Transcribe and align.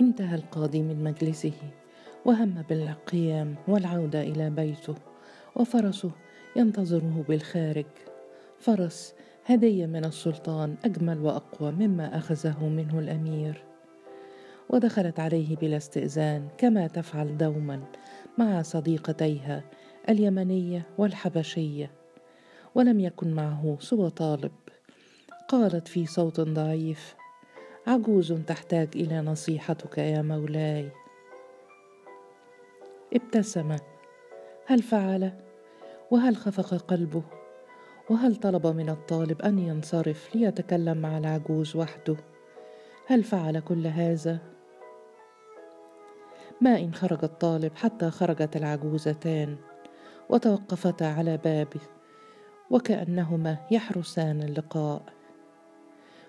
انتهى 0.00 0.34
القاضي 0.34 0.82
من 0.82 1.04
مجلسه 1.04 1.52
وهم 2.24 2.64
بالقيام 2.68 3.54
والعودة 3.68 4.22
إلى 4.22 4.50
بيته 4.50 4.94
وفرسه 5.56 6.10
ينتظره 6.56 7.24
بالخارج. 7.28 7.86
فرس 8.58 9.14
هدية 9.46 9.86
من 9.86 10.04
السلطان 10.04 10.76
أجمل 10.84 11.18
وأقوى 11.18 11.70
مما 11.70 12.18
أخذه 12.18 12.68
منه 12.68 12.98
الأمير. 12.98 13.64
ودخلت 14.70 15.20
عليه 15.20 15.56
بلا 15.56 15.76
استئذان 15.76 16.48
كما 16.58 16.86
تفعل 16.86 17.36
دوما 17.36 17.82
مع 18.38 18.62
صديقتيها 18.62 19.64
اليمنية 20.08 20.86
والحبشية 20.98 21.90
ولم 22.74 23.00
يكن 23.00 23.32
معه 23.32 23.76
سوى 23.80 24.10
طالب. 24.10 24.52
قالت 25.48 25.88
في 25.88 26.06
صوت 26.06 26.40
ضعيف 26.40 27.19
عجوز 27.86 28.32
تحتاج 28.32 28.88
إلى 28.94 29.20
نصيحتك 29.20 29.98
يا 29.98 30.22
مولاي. 30.22 30.90
ابتسم. 33.14 33.76
هل 34.66 34.82
فعل؟ 34.82 35.32
وهل 36.10 36.36
خفق 36.36 36.74
قلبه؟ 36.74 37.22
وهل 38.10 38.36
طلب 38.36 38.66
من 38.66 38.90
الطالب 38.90 39.42
أن 39.42 39.58
ينصرف 39.58 40.34
ليتكلم 40.34 40.98
مع 40.98 41.18
العجوز 41.18 41.76
وحده؟ 41.76 42.16
هل 43.06 43.24
فعل 43.24 43.60
كل 43.60 43.86
هذا؟ 43.86 44.38
ما 46.60 46.78
إن 46.78 46.94
خرج 46.94 47.24
الطالب 47.24 47.76
حتى 47.76 48.10
خرجت 48.10 48.56
العجوزتان 48.56 49.56
وتوقفتا 50.28 51.04
على 51.04 51.36
بابه 51.36 51.80
وكأنهما 52.70 53.56
يحرسان 53.70 54.42
اللقاء. 54.42 55.19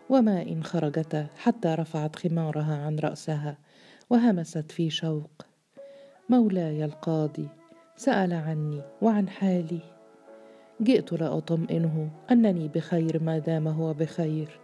وما 0.09 0.41
إن 0.41 0.63
خرجتا 0.63 1.27
حتى 1.37 1.67
رفعت 1.67 2.15
خمارها 2.15 2.85
عن 2.85 2.99
رأسها 2.99 3.57
وهمست 4.09 4.71
في 4.71 4.89
شوق. 4.89 5.45
مولاي 6.29 6.85
القاضي 6.85 7.47
سأل 7.95 8.33
عني 8.33 8.81
وعن 9.01 9.29
حالي. 9.29 9.79
جئت 10.81 11.13
لاطمئنه 11.13 12.09
أنني 12.31 12.67
بخير 12.67 13.23
ما 13.23 13.39
دام 13.39 13.67
هو 13.67 13.93
بخير. 13.93 14.59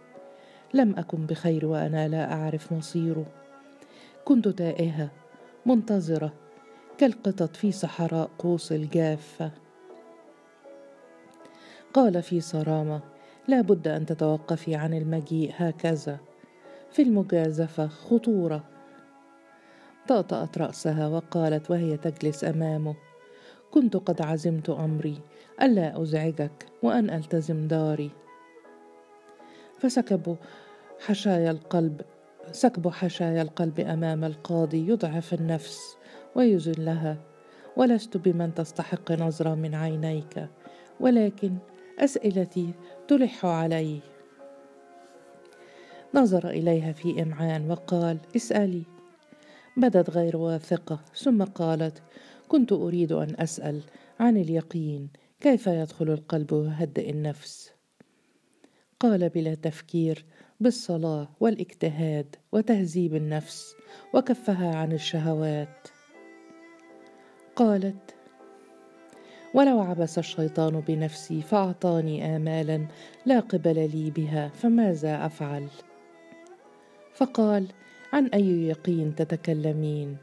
لم 0.74 0.94
أكن 0.98 1.26
بخير 1.26 1.66
وأنا 1.66 2.08
لا 2.08 2.32
أعرف 2.32 2.72
مصيره 2.72 3.26
كنت 4.24 4.48
تائهة 4.48 5.10
منتظرة 5.66 6.32
كالقطط 6.98 7.56
في 7.56 7.72
صحراء 7.72 8.30
قوس 8.38 8.72
الجافة. 8.72 9.50
قال 11.94 12.22
في 12.22 12.40
صرامة 12.40 13.00
لا 13.48 13.60
بد 13.60 13.88
أن 13.88 14.06
تتوقفي 14.06 14.74
عن 14.74 14.94
المجيء 14.94 15.52
هكذا. 15.56 16.18
في 16.90 17.02
المجازفة 17.02 17.86
خطورة. 17.86 18.64
طأطأت 20.08 20.58
رأسها 20.58 21.08
وقالت 21.08 21.70
وهي 21.70 21.96
تجلس 21.96 22.44
أمامه. 22.44 22.94
كنت 23.70 23.96
قد 23.96 24.22
عزمت 24.22 24.70
أمري. 24.70 25.20
ألا 25.62 26.02
أزعجك 26.02 26.66
وأن 26.82 27.10
ألتزم 27.10 27.68
داري. 27.68 28.10
فسكبوا 29.78 30.36
حشايا 31.06 31.50
القلب 31.50 32.00
سكب 32.52 32.88
حشايا 32.88 33.42
القلب 33.42 33.80
أمام 33.80 34.24
القاضي 34.24 34.88
يضعف 34.88 35.34
النفس 35.34 35.96
ويذلها 36.34 37.16
ولست 37.76 38.16
بمن 38.16 38.54
تستحق 38.54 39.12
نظرة 39.12 39.54
من 39.54 39.74
عينيك 39.74 40.48
ولكن 41.00 41.56
أسئلتي 41.98 42.74
تلح 43.08 43.46
علي. 43.46 44.00
نظر 46.14 46.50
إليها 46.50 46.92
في 46.92 47.22
إمعان 47.22 47.70
وقال 47.70 48.18
اسألي. 48.36 48.82
بدت 49.76 50.10
غير 50.10 50.36
واثقة 50.36 51.00
ثم 51.14 51.44
قالت 51.44 52.02
كنت 52.48 52.72
أريد 52.72 53.12
أن 53.12 53.34
أسأل 53.38 53.82
عن 54.20 54.36
اليقين 54.36 55.08
كيف 55.40 55.66
يدخل 55.66 56.10
القلب 56.10 56.52
ويهدئ 56.52 57.10
النفس؟ 57.10 57.72
قال 59.00 59.28
بلا 59.28 59.54
تفكير 59.54 60.24
بالصلاة 60.60 61.28
والاجتهاد 61.40 62.36
وتهذيب 62.52 63.14
النفس 63.14 63.74
وكفها 64.14 64.76
عن 64.76 64.92
الشهوات. 64.92 65.88
قالت 67.56 68.14
ولو 69.54 69.80
عبس 69.80 70.18
الشيطان 70.18 70.80
بنفسي 70.80 71.42
فأعطاني 71.42 72.36
آمالا 72.36 72.86
لا 73.26 73.40
قبل 73.40 73.90
لي 73.90 74.10
بها 74.10 74.48
فماذا 74.48 75.26
أفعل؟ 75.26 75.68
فقال 77.14 77.66
عن 78.12 78.26
أي 78.26 78.66
يقين 78.68 79.14
تتكلمين؟ 79.14 80.16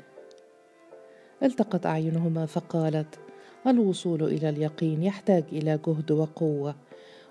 التقت 1.43 1.85
أعينهما 1.85 2.45
فقالت 2.45 3.19
الوصول 3.67 4.23
إلى 4.23 4.49
اليقين 4.49 5.03
يحتاج 5.03 5.43
إلى 5.51 5.79
جهد 5.87 6.11
وقوة 6.11 6.75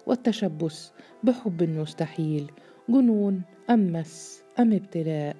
والتشبث 0.06 0.90
بحب 1.22 1.62
مستحيل 1.62 2.50
جنون 2.88 3.42
أم 3.70 3.92
مس 3.92 4.42
أم 4.58 4.72
ابتلاء 4.72 5.36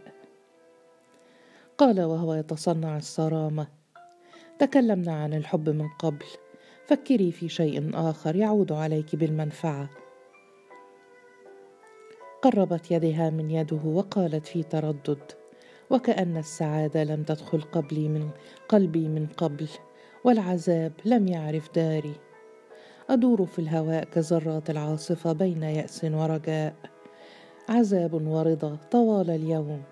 قال 1.78 2.00
وهو 2.00 2.34
يتصنع 2.34 2.96
الصرامة 2.96 3.66
تكلمنا 4.58 5.12
عن 5.12 5.34
الحب 5.34 5.68
من 5.68 5.88
قبل 5.88 6.26
فكري 6.86 7.32
في 7.32 7.48
شيء 7.48 7.90
آخر 7.94 8.36
يعود 8.36 8.72
عليك 8.72 9.16
بالمنفعة. 9.16 9.90
قربت 12.42 12.90
يدها 12.90 13.30
من 13.30 13.50
يده 13.50 13.80
وقالت 13.84 14.46
في 14.46 14.62
تردد 14.62 15.32
وكأن 15.90 16.36
السعادة 16.36 17.04
لم 17.04 17.22
تدخل 17.22 17.60
قبلي 17.60 18.08
من 18.08 18.30
قلبي 18.68 19.08
من 19.08 19.26
قبل 19.26 19.68
والعذاب 20.24 20.92
لم 21.04 21.28
يعرف 21.28 21.74
داري. 21.74 22.14
أدور 23.10 23.46
في 23.46 23.58
الهواء 23.58 24.04
كذرات 24.04 24.70
العاصفة 24.70 25.32
بين 25.32 25.62
يأس 25.62 26.04
ورجاء. 26.04 26.74
عذاب 27.68 28.26
ورضا 28.26 28.76
طوال 28.90 29.30
اليوم. 29.30 29.82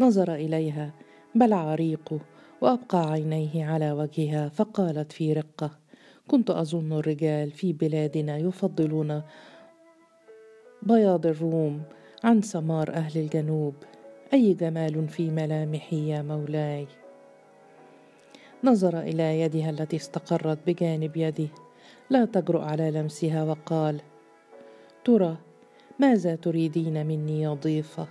نظر 0.00 0.34
إليها 0.34 0.94
بلع 1.34 1.74
ريقه 1.74 2.20
وأبقى 2.60 3.10
عينيه 3.10 3.66
على 3.66 3.92
وجهها 3.92 4.48
فقالت 4.48 5.12
في 5.12 5.32
رقة 5.32 5.70
كنت 6.28 6.50
أظن 6.50 6.92
الرجال 6.92 7.50
في 7.50 7.72
بلادنا 7.72 8.36
يفضلون 8.36 9.22
بياض 10.82 11.26
الروم 11.26 11.82
عن 12.24 12.42
سمار 12.42 12.90
أهل 12.94 13.20
الجنوب. 13.20 13.74
أي 14.32 14.54
جمال 14.54 15.08
في 15.08 15.30
ملامحي 15.30 16.08
يا 16.08 16.22
مولاي؟ 16.22 16.86
نظر 18.64 19.00
إلى 19.00 19.40
يدها 19.40 19.70
التي 19.70 19.96
استقرت 19.96 20.58
بجانب 20.66 21.16
يده. 21.16 21.48
لا 22.10 22.24
تجرؤ 22.24 22.60
على 22.60 22.90
لمسها 22.90 23.44
وقال 23.44 24.00
ترى 25.04 25.36
ماذا 25.98 26.34
تريدين 26.34 27.06
مني 27.06 27.42
يا 27.42 27.54
ضيفة؟ 27.54 28.06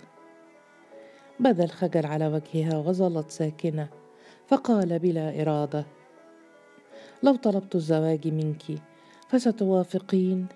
بدا 1.39 1.63
الخجل 1.63 2.05
على 2.05 2.27
وجهها 2.27 2.77
وظلت 2.77 3.31
ساكنة. 3.31 3.89
فقال 4.47 4.99
بلا 4.99 5.41
إرادة 5.41 5.85
لو 7.23 7.35
طلبت 7.35 7.75
الزواج 7.75 8.27
منك 8.27 8.63
فستوافقين. 9.29 10.47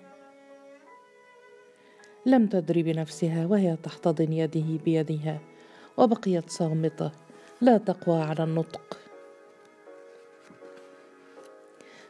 لم 2.26 2.46
تدري 2.46 2.82
بنفسها 2.82 3.46
وهي 3.46 3.76
تحتضن 3.82 4.32
يده 4.32 4.84
بيدها 4.84 5.40
وبقيت 5.96 6.50
صامتة. 6.50 7.10
لا 7.60 7.78
تقوى 7.78 8.20
على 8.20 8.44
النطق. 8.44 8.98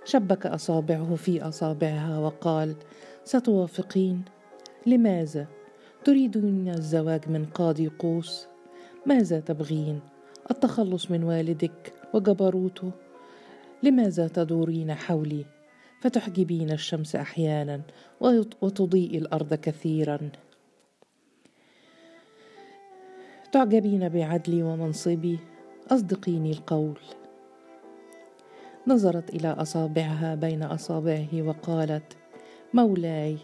شبك 0.05 0.47
أصابعه 0.47 1.15
في 1.15 1.43
أصابعها 1.43 2.19
وقال 2.19 2.77
ستوافقين؟ 3.25 4.25
لماذا؟ 4.87 5.47
تريدين 6.05 6.69
الزواج 6.69 7.29
من 7.29 7.45
قاضي 7.45 7.89
قوس؟ 7.89 8.47
ماذا 9.07 9.41
تبغين؟ 9.41 10.01
التخلص 10.51 11.11
من 11.11 11.25
والدك 11.25 11.93
وجبروته. 12.15 12.91
لماذا 13.83 14.29
تدورين 14.29 14.95
حولي؟ 14.95 15.45
فتحجبين 16.01 16.71
الشمس 16.71 17.17
أحيانا 17.17 17.81
وتضيء 18.61 19.19
الأرض 19.19 19.55
كثيرا. 19.55 20.19
تعجبين 23.53 24.09
بعدلي 24.09 24.63
ومنصبي 24.63 25.39
أصدقيني 25.91 26.51
القول. 26.51 26.99
نظرت 28.87 29.31
إلى 29.31 29.49
أصابعها 29.49 30.35
بين 30.35 30.63
أصابعه 30.63 31.43
وقالت 31.43 32.17
مولاي 32.75 33.37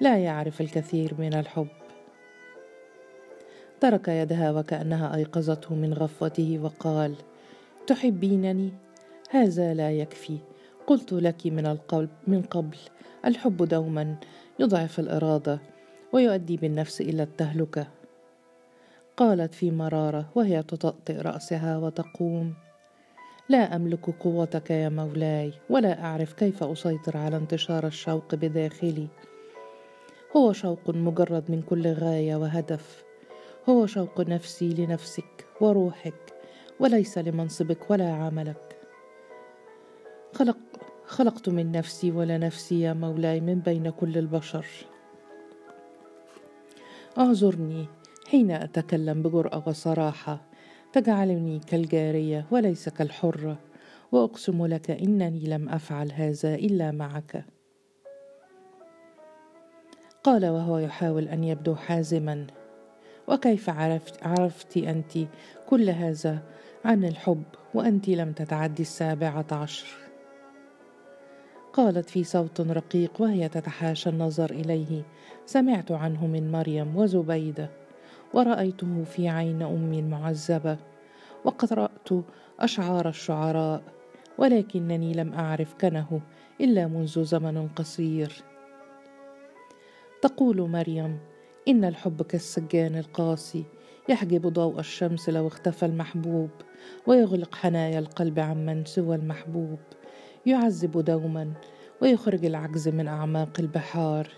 لا 0.00 0.18
يعرف 0.18 0.60
الكثير 0.60 1.14
من 1.18 1.34
الحب. 1.34 1.81
ترك 3.82 4.08
يدها 4.08 4.50
وكأنها 4.50 5.16
أيقظته 5.16 5.74
من 5.74 5.94
غفوته 5.94 6.58
وقال 6.62 7.14
تحبينني؟ 7.86 8.72
هذا 9.30 9.74
لا 9.74 9.90
يكفي. 9.90 10.38
قلت 10.86 11.12
لك 11.12 11.46
من 11.46 11.66
القلب 11.66 12.08
من 12.26 12.42
قبل. 12.42 12.76
الحب 13.24 13.56
دوما 13.64 14.16
يضعف 14.58 15.00
الإرادة 15.00 15.60
ويؤدي 16.12 16.56
بالنفس 16.56 17.00
إلى 17.00 17.22
التهلكة. 17.22 17.86
قالت 19.16 19.54
في 19.54 19.70
مرارة 19.70 20.30
وهي 20.34 20.62
تطأطئ 20.62 21.16
رأسها 21.16 21.78
وتقوم 21.78 22.54
لا 23.48 23.76
أملك 23.76 24.10
قوتك 24.10 24.70
يا 24.70 24.88
مولاي 24.88 25.52
ولا 25.70 26.04
أعرف 26.04 26.32
كيف 26.32 26.64
أسيطر 26.64 27.16
على 27.16 27.36
انتشار 27.36 27.86
الشوق 27.86 28.34
بداخلي. 28.34 29.08
هو 30.36 30.52
شوق 30.52 30.90
مجرد 30.90 31.44
من 31.48 31.62
كل 31.62 31.92
غاية 31.92 32.36
وهدف. 32.36 33.11
هو 33.68 33.86
شوق 33.86 34.20
نفسي 34.20 34.74
لنفسك 34.74 35.46
وروحك 35.60 36.34
وليس 36.80 37.18
لمنصبك 37.18 37.90
ولا 37.90 38.12
عملك. 38.12 38.76
خلق 40.34 40.58
خلقت 41.06 41.48
من 41.48 41.72
نفسي 41.72 42.10
ولا 42.10 42.38
نفسي 42.38 42.80
يا 42.80 42.92
مولاي 42.92 43.40
من 43.40 43.60
بين 43.60 43.90
كل 43.90 44.18
البشر. 44.18 44.66
اعذرني 47.18 47.86
حين 48.28 48.50
أتكلم 48.50 49.22
بجرأة 49.22 49.62
وصراحة. 49.66 50.40
تجعلني 50.92 51.58
كالجارية 51.58 52.46
وليس 52.50 52.88
كالحرة 52.88 53.58
وأقسم 54.12 54.66
لك 54.66 54.90
إنني 54.90 55.44
لم 55.44 55.68
أفعل 55.68 56.12
هذا 56.12 56.54
إلا 56.54 56.90
معك. 56.90 57.44
قال 60.24 60.46
وهو 60.46 60.78
يحاول 60.78 61.28
أن 61.28 61.44
يبدو 61.44 61.74
حازما. 61.74 62.46
وكيف 63.28 63.70
عرفت, 63.70 64.26
عرفت 64.26 64.76
انت 64.76 65.12
كل 65.68 65.90
هذا 65.90 66.38
عن 66.84 67.04
الحب 67.04 67.42
وانت 67.74 68.08
لم 68.08 68.32
تتعدي 68.32 68.82
السابعة 68.82 69.46
عشر؟ 69.52 69.86
قالت 71.72 72.10
في 72.10 72.24
صوت 72.24 72.60
رقيق 72.60 73.12
وهي 73.18 73.48
تتحاشى 73.48 74.10
النظر 74.10 74.50
إليه. 74.50 75.02
سمعت 75.46 75.92
عنه 75.92 76.26
من 76.26 76.52
مريم 76.52 76.96
وزبيدة. 76.96 77.70
ورأيته 78.34 79.04
في 79.04 79.28
عين 79.28 79.62
امي 79.62 79.98
المعذبه 79.98 80.76
وقرات 81.44 82.08
أشعار 82.60 83.08
الشعراء 83.08 83.82
ولكنني 84.38 85.12
لم 85.12 85.32
أعرف 85.32 85.74
كنه 85.74 86.20
إلا 86.60 86.86
منذ 86.86 87.24
زمن 87.24 87.68
قصير. 87.68 88.42
تقول 90.22 90.60
مريم 90.70 91.18
إن 91.68 91.84
الحب 91.84 92.22
كالسجان 92.22 92.96
القاسي 92.96 93.64
يحجب 94.08 94.46
ضوء 94.46 94.80
الشمس 94.80 95.28
لو 95.28 95.46
اختفى 95.46 95.86
المحبوب 95.86 96.50
ويغلق 97.06 97.54
حنايا 97.54 97.98
القلب 97.98 98.38
عمن 98.38 98.84
سوى 98.84 99.16
المحبوب. 99.16 99.78
يعذب 100.46 100.98
دوما 100.98 101.52
ويخرج 102.00 102.44
العجز 102.44 102.88
من 102.88 103.08
أعماق 103.08 103.60
البحار. 103.60 104.28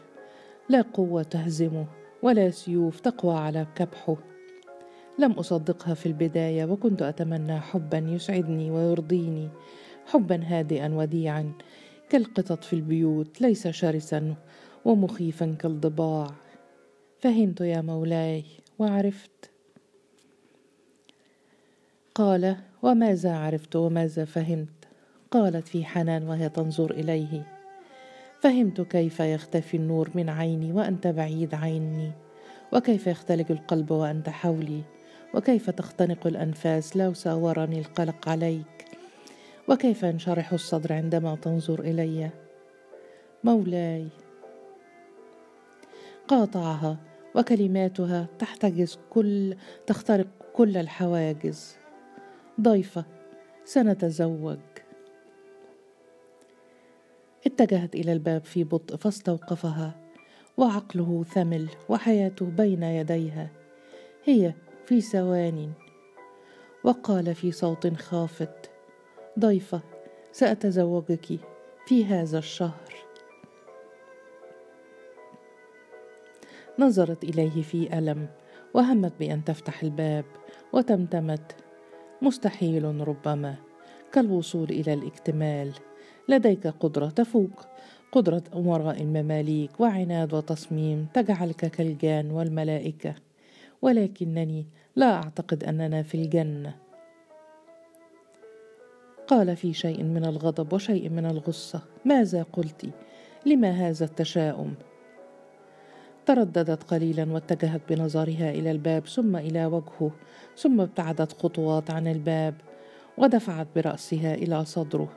لا 0.68 0.82
قوة 0.82 1.22
تهزمه 1.22 1.86
ولا 2.22 2.50
سيوف 2.50 3.00
تقوى 3.00 3.34
على 3.34 3.66
كبحه. 3.74 4.16
لم 5.18 5.32
أصدقها 5.32 5.94
في 5.94 6.06
البداية 6.06 6.64
وكنت 6.64 7.02
أتمنى 7.02 7.60
حبا 7.60 7.98
يسعدني 7.98 8.70
ويرضيني. 8.70 9.48
حبا 10.06 10.40
هادئا 10.44 10.94
وديعا 10.94 11.52
كالقطط 12.08 12.64
في 12.64 12.72
البيوت 12.72 13.40
ليس 13.40 13.68
شرسا 13.68 14.34
ومخيفا 14.84 15.56
كالضباع. 15.58 16.43
فهمت 17.24 17.60
يا 17.60 17.80
مولاي 17.80 18.44
وعرفت. 18.78 19.50
قال 22.14 22.56
وماذا 22.82 23.36
عرفت 23.36 23.76
وماذا 23.76 24.24
فهمت؟ 24.24 24.88
قالت 25.30 25.68
في 25.68 25.84
حنان 25.84 26.28
وهي 26.28 26.48
تنظر 26.48 26.90
إليه. 26.90 27.46
فهمت 28.40 28.80
كيف 28.80 29.20
يختفي 29.20 29.76
النور 29.76 30.10
من 30.14 30.28
عيني 30.28 30.72
وأنت 30.72 31.06
بعيد 31.06 31.54
عني 31.54 32.12
وكيف 32.72 33.06
يختلج 33.06 33.52
القلب 33.52 33.90
وأنت 33.90 34.28
حولي 34.28 34.82
وكيف 35.34 35.70
تختنق 35.70 36.26
الأنفاس 36.26 36.96
لو 36.96 37.14
ساورني 37.14 37.78
القلق 37.78 38.28
عليك 38.28 38.84
وكيف 39.68 40.02
ينشرح 40.02 40.52
الصدر 40.52 40.92
عندما 40.92 41.36
تنظر 41.36 41.80
إلي. 41.80 42.30
مولاي. 43.44 44.08
قاطعها. 46.28 47.13
وكلماتها 47.34 48.28
تحتجز 48.38 48.98
كل 49.10 49.56
تخترق 49.86 50.26
كل 50.52 50.76
الحواجز. 50.76 51.76
ضيفة 52.60 53.04
سنتزوج. 53.64 54.58
اتجهت 57.46 57.94
إلى 57.94 58.12
الباب 58.12 58.44
في 58.44 58.64
بطء 58.64 58.96
فاستوقفها 58.96 59.94
وعقله 60.56 61.24
ثمل 61.24 61.68
وحياته 61.88 62.46
بين 62.46 62.82
يديها. 62.82 63.50
هي 64.24 64.54
في 64.86 65.00
ثوان 65.00 65.72
وقال 66.84 67.34
في 67.34 67.52
صوت 67.52 67.94
خافت. 67.94 68.70
ضيفة 69.38 69.80
سأتزوجك 70.32 71.38
في 71.86 72.04
هذا 72.04 72.38
الشهر. 72.38 72.83
نظرت 76.78 77.24
إليه 77.24 77.62
في 77.62 77.98
ألم 77.98 78.28
وهمت 78.74 79.12
بأن 79.20 79.44
تفتح 79.44 79.82
الباب 79.82 80.24
وتمتمت. 80.72 81.56
مستحيل 82.22 83.08
ربما 83.08 83.54
كالوصول 84.12 84.70
إلى 84.70 84.94
الاكتمال. 84.94 85.72
لديك 86.28 86.66
قدرة 86.66 87.06
تفوق 87.06 87.66
قدرة 88.12 88.42
امراء 88.54 89.02
المماليك 89.02 89.80
وعناد 89.80 90.34
وتصميم 90.34 91.06
تجعلك 91.14 91.56
كالجان 91.56 92.30
والملائكة. 92.30 93.14
ولكنني 93.82 94.66
لا 94.96 95.14
أعتقد 95.14 95.64
أننا 95.64 96.02
في 96.02 96.14
الجنة. 96.14 96.74
قال 99.26 99.56
في 99.56 99.72
شيء 99.72 100.02
من 100.02 100.24
الغضب 100.24 100.72
وشيء 100.72 101.08
من 101.08 101.26
الغصة 101.26 101.82
ماذا 102.04 102.42
قلت؟ 102.42 102.90
لما 103.46 103.70
هذا 103.70 104.04
التشاؤم؟ 104.04 104.74
ترددت 106.26 106.82
قليلا 106.82 107.32
واتجهت 107.32 107.80
بنظرها 107.88 108.50
إلى 108.50 108.70
الباب 108.70 109.06
ثم 109.06 109.36
إلى 109.36 109.66
وجهه 109.66 110.10
ثم 110.56 110.80
ابتعدت 110.80 111.32
خطوات 111.32 111.90
عن 111.90 112.06
الباب 112.06 112.54
ودفعت 113.18 113.66
برأسها 113.76 114.34
إلى 114.34 114.64
صدره. 114.64 115.08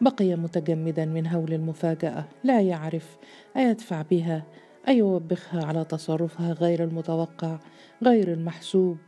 بقي 0.00 0.36
متجمدا 0.36 1.04
من 1.04 1.26
هول 1.26 1.52
المفاجأة 1.52 2.24
لا 2.44 2.60
يعرف 2.60 3.16
أيدفع 3.56 4.02
بها 4.02 4.44
ايوبخها 4.88 5.64
على 5.64 5.84
تصرفها 5.84 6.52
غير 6.52 6.84
المتوقع 6.84 7.58
غير 8.02 8.32
المحسوب 8.32 8.98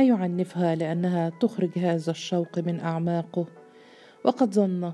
ايعنفها 0.00 0.74
لأنها 0.74 1.30
تخرج 1.40 1.78
هذا 1.78 2.10
الشوق 2.10 2.58
من 2.58 2.80
أعماقه. 2.80 3.46
وقد 4.24 4.54
ظن 4.54 4.92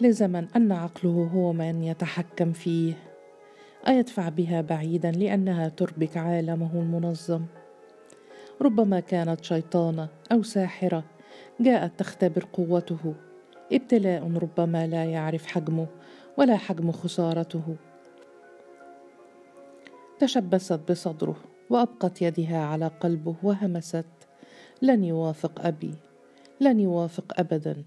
لزمن 0.00 0.46
أن 0.56 0.72
عقله 0.72 1.30
هو 1.34 1.52
من 1.52 1.84
يتحكم 1.84 2.52
فيه. 2.52 3.11
أيدفع 3.88 4.28
بها 4.28 4.60
بعيدا 4.60 5.10
لأنها 5.10 5.68
تربك 5.68 6.16
عالمه 6.16 6.70
المنظم. 6.74 7.42
ربما 8.62 9.00
كانت 9.00 9.44
شيطانة 9.44 10.08
أو 10.32 10.42
ساحرة 10.42 11.04
جاءت 11.60 11.92
تختبر 11.98 12.48
قوته. 12.52 13.14
ابتلاء 13.72 14.32
ربما 14.36 14.86
لا 14.86 15.04
يعرف 15.04 15.46
حجمه 15.46 15.86
ولا 16.36 16.56
حجم 16.56 16.92
خسارته. 16.92 17.76
تشبثت 20.18 20.90
بصدره 20.90 21.36
وأبقت 21.70 22.22
يدها 22.22 22.58
على 22.58 22.86
قلبه 22.86 23.34
وهمست. 23.42 24.06
لن 24.82 25.04
يوافق 25.04 25.66
أبي 25.66 25.94
لن 26.60 26.80
يوافق 26.80 27.34
ابدا. 27.38 27.84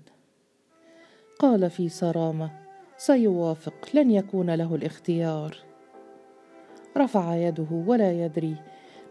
قال 1.40 1.70
في 1.70 1.90
صرامة 1.90 2.52
سيوافق 2.98 3.74
لن 3.94 4.12
يكون 4.12 4.50
له 4.50 4.76
الاختيار. 4.76 5.58
رفع 6.98 7.36
يده 7.36 7.68
ولا 7.72 8.26
يدري. 8.26 8.56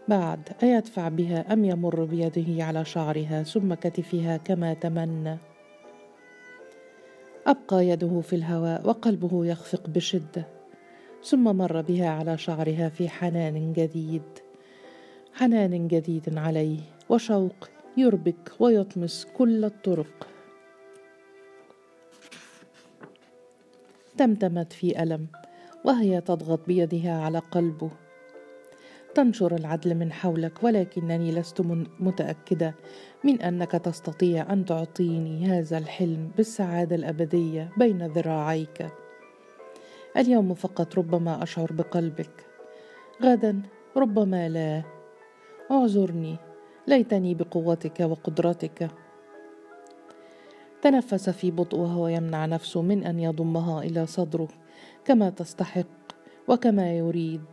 بعد 0.07 0.49
أيدفع 0.63 1.07
بها 1.07 1.53
أم 1.53 1.65
يمر 1.65 2.03
بيده 2.03 2.63
على 2.63 2.85
شعرها 2.85 3.43
ثم 3.43 3.73
كتفها 3.73 4.37
كما 4.37 4.73
تمنى. 4.73 5.37
أبقى 7.47 7.87
يده 7.87 8.21
في 8.21 8.35
الهواء 8.35 8.87
وقلبه 8.87 9.45
يخفق 9.45 9.89
بشدة. 9.89 10.47
ثم 11.23 11.43
مر 11.43 11.81
بها 11.81 12.09
على 12.09 12.37
شعرها 12.37 12.89
في 12.89 13.09
حنان 13.09 13.73
جديد. 13.73 14.21
حنان 15.33 15.87
جديد 15.87 16.37
عليه 16.37 16.79
وشوق 17.09 17.69
يربك 17.97 18.51
ويطمس 18.59 19.27
كل 19.37 19.65
الطرق. 19.65 20.27
تمتمت 24.17 24.73
في 24.73 25.03
ألم. 25.03 25.27
وهي 25.85 26.21
تضغط 26.21 26.59
بيدها 26.67 27.21
على 27.21 27.39
قلبه. 27.39 27.89
تنشر 29.15 29.55
العدل 29.55 29.95
من 29.95 30.11
حولك 30.11 30.63
ولكنني 30.63 31.31
لست 31.31 31.61
متأكدة 31.99 32.75
من 33.23 33.41
أنك 33.41 33.71
تستطيع 33.71 34.53
أن 34.53 34.65
تعطيني 34.65 35.45
هذا 35.45 35.77
الحلم 35.77 36.31
بالسعادة 36.37 36.95
الأبدية 36.95 37.69
بين 37.77 38.05
ذراعيك. 38.05 38.87
اليوم 40.17 40.53
فقط 40.53 40.95
ربما 40.97 41.43
أشعر 41.43 41.73
بقلبك. 41.73 42.45
غدا 43.23 43.61
ربما 43.97 44.49
لا. 44.49 44.83
اعذرني. 45.71 46.37
ليتني 46.87 47.35
بقوتك 47.35 47.99
وقدرتك. 47.99 48.91
تنفس 50.81 51.29
في 51.29 51.51
بطء 51.51 51.77
وهو 51.77 52.07
يمنع 52.07 52.45
نفسه 52.45 52.81
من 52.81 53.03
أن 53.03 53.19
يضمها 53.19 53.83
إلى 53.83 54.05
صدره. 54.05 54.47
كما 55.05 55.29
تستحق 55.29 55.85
وكما 56.47 56.93
يريد. 56.93 57.45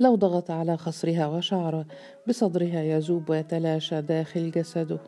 لو 0.00 0.14
ضغط 0.14 0.50
على 0.50 0.76
خصرها 0.76 1.26
وشعر 1.26 1.84
بصدرها 2.28 2.82
يذوب 2.82 3.30
ويتلاشى 3.30 4.02
داخل 4.02 4.50
جسده. 4.50 4.98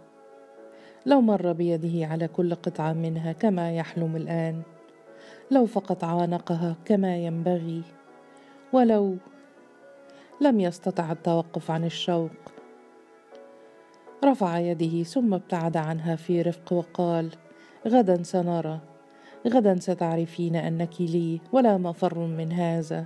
لو 1.07 1.21
مر 1.21 1.53
بيده 1.53 2.07
على 2.07 2.29
كل 2.29 2.55
قطعة 2.55 2.93
منها 2.93 3.33
كما 3.33 3.77
يحلم 3.77 4.17
الآن. 4.17 4.63
لو 5.51 5.67
فقط 5.67 6.05
عانقها 6.05 6.77
كما 6.85 7.17
ينبغي. 7.17 7.83
ولو 8.73 9.17
لم 10.41 10.61
يستطع 10.61 11.13
التوقف 11.13 11.71
عن 11.71 11.85
الشوق. 11.85 12.31
رفع 14.25 14.59
يده 14.59 15.03
ثم 15.03 15.35
ابتعد 15.35 15.77
عنها 15.77 16.17
في 16.17 16.43
رفق 16.43 16.73
وقال 16.73 17.31
غدا 17.87 18.23
سنرى. 18.23 18.81
غدا 19.47 19.81
ستعرفين 19.81 20.57
أنك 20.57 21.01
لي 21.01 21.41
ولا 21.53 21.79
مفر 21.79 22.19
من 22.19 22.53
هذا. 22.53 23.05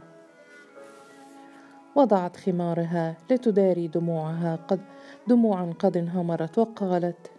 وضعت 1.96 2.36
خمارها 2.36 3.16
لتداري 3.30 3.88
دموعها 3.88 4.56
قد 4.68 4.80
دموعا 5.28 5.74
قد 5.78 5.96
انهمرت 5.96 6.58
وقالت 6.58 7.30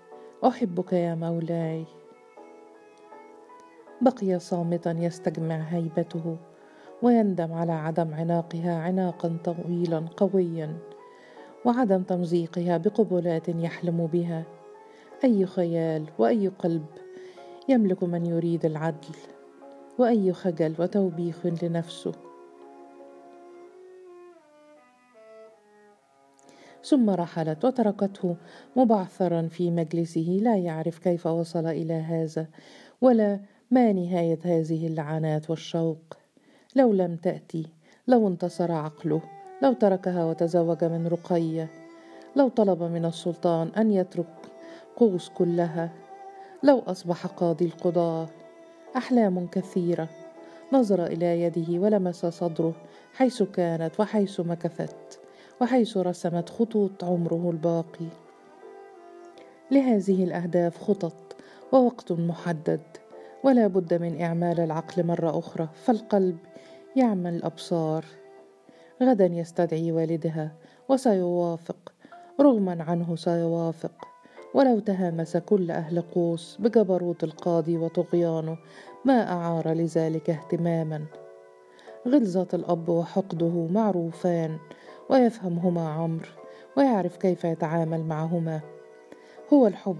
أحبك 0.47 0.93
يا 0.93 1.15
مولاي. 1.15 1.85
بقي 4.01 4.39
صامتا 4.39 4.91
يستجمع 4.91 5.55
هيبته 5.55 6.37
ويندم 7.01 7.53
على 7.53 7.71
عدم 7.71 8.13
عناقها 8.13 8.75
عناقا 8.75 9.37
طويلا 9.43 10.05
قويا 10.17 10.77
وعدم 11.65 12.03
تمزيقها 12.03 12.77
بقبلات 12.77 13.49
يحلم 13.49 14.09
بها. 14.13 14.43
أي 15.23 15.45
خيال 15.45 16.05
وأي 16.19 16.47
قلب 16.47 16.85
يملك 17.69 18.03
من 18.03 18.25
يريد 18.25 18.65
العدل 18.65 19.15
واي 19.99 20.33
خجل 20.33 20.75
وتوبيخ 20.79 21.45
لنفسه. 21.63 22.11
ثم 26.83 27.09
رحلت 27.09 27.65
وتركته 27.65 28.35
مبعثرا 28.75 29.47
في 29.47 29.71
مجلسه 29.71 30.39
لا 30.41 30.57
يعرف 30.57 30.99
كيف 30.99 31.27
وصل 31.27 31.67
إلى 31.67 31.93
هذا 31.93 32.47
ولا 33.01 33.39
ما 33.71 33.93
نهاية 33.93 34.39
هذه 34.43 34.87
اللعنات 34.87 35.49
والشوق. 35.49 36.17
لو 36.75 36.93
لم 36.93 37.15
تأتي 37.15 37.65
لو 38.07 38.27
انتصر 38.27 38.71
عقله 38.71 39.21
لو 39.61 39.73
تركها 39.73 40.25
وتزوج 40.25 40.83
من 40.83 41.07
رقية 41.07 41.69
لو 42.35 42.47
طلب 42.47 42.83
من 42.83 43.05
السلطان 43.05 43.67
أن 43.67 43.91
يترك 43.91 44.35
قوس 44.95 45.29
كلها 45.29 46.02
لو 46.63 46.79
أصبح 46.79 47.25
قاضي 47.27 47.65
القضاة. 47.65 48.27
أحلام 48.97 49.47
كثيرة. 49.47 50.09
نظر 50.73 51.05
إلى 51.05 51.41
يده 51.41 51.79
ولمس 51.79 52.25
صدره 52.25 52.73
حيث 53.13 53.43
كانت 53.43 53.99
وحيث 53.99 54.39
مكثت 54.39 55.19
وحيث 55.61 55.97
رسمت 55.97 56.49
خطوط 56.49 57.03
عمره 57.03 57.49
الباقي. 57.51 58.05
لهذه 59.71 60.23
الأهداف 60.23 60.83
خطط 60.83 61.35
ووقت 61.71 62.11
محدد. 62.11 62.81
ولا 63.43 63.67
بد 63.67 63.93
من 63.93 64.21
إعمال 64.21 64.59
العقل 64.59 65.05
مرة 65.05 65.39
أخرى 65.39 65.69
فالقلب 65.83 66.37
يعمل 66.95 67.35
الأبصار. 67.35 68.05
غدا 69.03 69.25
يستدعي 69.25 69.91
والدها 69.91 70.51
وسيوافق. 70.89 71.93
رغما 72.41 72.83
عنه 72.83 73.15
سيوافق. 73.15 74.12
ولو 74.53 74.79
تهامس 74.79 75.37
كل 75.37 75.71
أهل 75.71 76.01
قوس 76.01 76.57
بجبروت 76.59 77.23
القاضي 77.23 77.77
وطغيانه 77.77 78.57
ما 79.05 79.31
أعار 79.31 79.73
لذلك 79.73 80.29
اهتماما. 80.29 81.05
غلظة 82.07 82.47
الأب 82.53 82.89
وحقده 82.89 83.67
معروفان 83.71 84.57
ويفهمهما 85.09 85.89
عمرو 85.89 86.29
ويعرف 86.77 87.17
كيف 87.17 87.43
يتعامل 87.43 88.03
معهما. 88.03 88.61
هو 89.53 89.67
الحب 89.67 89.97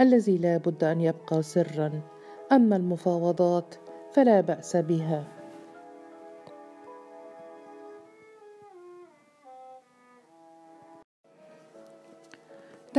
الذي 0.00 0.38
لا 0.38 0.56
بد 0.56 0.84
أن 0.84 1.00
يبقى 1.00 1.42
سرا 1.42 2.00
أما 2.52 2.76
المفاوضات 2.76 3.74
فلا 4.12 4.40
بأس 4.40 4.76
بها. 4.76 5.37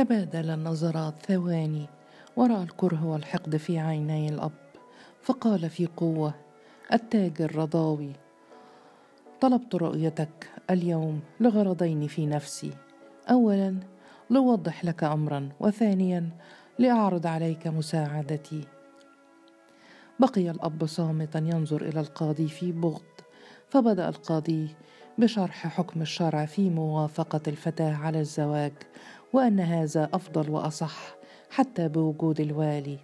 تبادل 0.00 0.50
النظرات 0.50 1.14
ثواني 1.26 1.86
ورأى 2.36 2.62
الكره 2.62 3.06
والحقد 3.06 3.56
في 3.56 3.78
عيني 3.78 4.28
الأب 4.28 4.52
فقال 5.22 5.70
في 5.70 5.86
قوة 5.86 6.34
التاجر 6.92 7.56
رضاوي 7.56 8.12
طلبت 9.40 9.74
رؤيتك 9.74 10.50
اليوم 10.70 11.20
لغرضين 11.40 12.06
في 12.06 12.26
نفسي. 12.26 12.70
اولا 13.30 13.76
لوضح 14.30 14.84
لك 14.84 15.04
امرا 15.04 15.48
وثانيا 15.60 16.30
لأعرض 16.78 17.26
عليك 17.26 17.66
مساعدتي. 17.66 18.64
بقي 20.20 20.50
الأب 20.50 20.86
صامتا 20.86 21.38
ينظر 21.38 21.82
إلى 21.82 22.00
القاضي 22.00 22.48
في 22.48 22.72
بغض 22.72 23.02
فبدأ 23.68 24.08
القاضي 24.08 24.68
بشرح 25.18 25.66
حكم 25.66 26.02
الشرع 26.02 26.46
في 26.46 26.70
موافقة 26.70 27.40
الفتاة 27.46 27.94
على 27.94 28.20
الزواج 28.20 28.72
وأن 29.32 29.60
هذا 29.60 30.08
أفضل 30.14 30.50
وأصح 30.50 31.14
حتى 31.50 31.88
بوجود 31.88 32.40
الوالي 32.40 32.98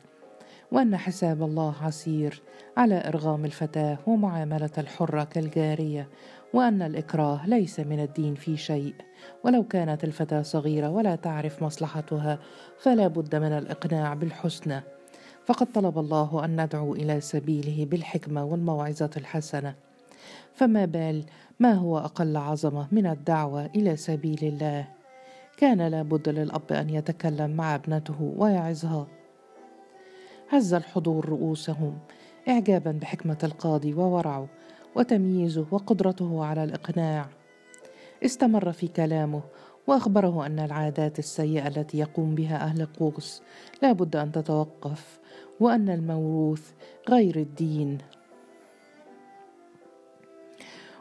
وأن 0.72 0.96
حساب 0.96 1.42
الله 1.42 1.74
عسير 1.82 2.42
على 2.76 3.08
إرغام 3.08 3.44
الفتاة 3.44 3.98
ومعاملة 4.06 4.70
الحرة 4.78 5.24
كالجارية 5.24 6.08
وأن 6.54 6.82
الإكراه 6.82 7.46
ليس 7.46 7.80
من 7.80 8.00
الدين 8.00 8.34
في 8.34 8.56
شيء. 8.56 8.94
ولو 9.44 9.62
كانت 9.64 10.04
الفتاة 10.04 10.42
صغيرة 10.42 10.90
ولا 10.90 11.16
تعرف 11.16 11.62
مصلحتها 11.62 12.38
فلا 12.78 13.08
بد 13.08 13.36
من 13.36 13.52
الإقناع 13.52 14.14
بالحسنى. 14.14 14.82
فقد 15.46 15.72
طلب 15.72 15.98
الله 15.98 16.44
أن 16.44 16.64
ندعو 16.64 16.94
إلى 16.94 17.20
سبيله 17.20 17.86
بالحكمة 17.90 18.44
والموعظة 18.44 19.10
الحسنة. 19.16 19.74
فما 20.54 20.84
بال 20.84 21.24
ما 21.60 21.72
هو 21.72 21.98
أقل 21.98 22.36
عظمة 22.36 22.86
من 22.92 23.06
الدعوة 23.06 23.66
إلى 23.66 23.96
سبيل 23.96 24.38
الله. 24.42 24.95
كان 25.56 25.88
لابد 25.88 26.28
للأب 26.28 26.72
أن 26.72 26.90
يتكلم 26.90 27.50
مع 27.50 27.74
ابنته 27.74 28.34
ويعظها 28.36 29.06
هز 30.48 30.74
الحضور 30.74 31.28
رؤوسهم 31.28 31.98
اعجابا 32.48 32.92
بحكمة 32.92 33.38
القاضي 33.44 33.94
وورعه 33.94 34.48
وتمييزه 34.96 35.66
وقدرته 35.70 36.44
على 36.44 36.64
الإقناع. 36.64 37.28
استمر 38.24 38.72
في 38.72 38.88
كلامه 38.88 39.42
وأخبره 39.86 40.46
أن 40.46 40.58
العادات 40.58 41.18
السيئة 41.18 41.68
التي 41.68 41.98
يقوم 41.98 42.34
بها 42.34 42.56
أهل 42.56 42.86
قوس 42.86 43.42
لا 43.82 43.92
بد 43.92 44.16
أن 44.16 44.32
تتوقف 44.32 45.20
وأن 45.60 45.88
الموروث 45.88 46.72
غير 47.08 47.36
الدين. 47.36 47.98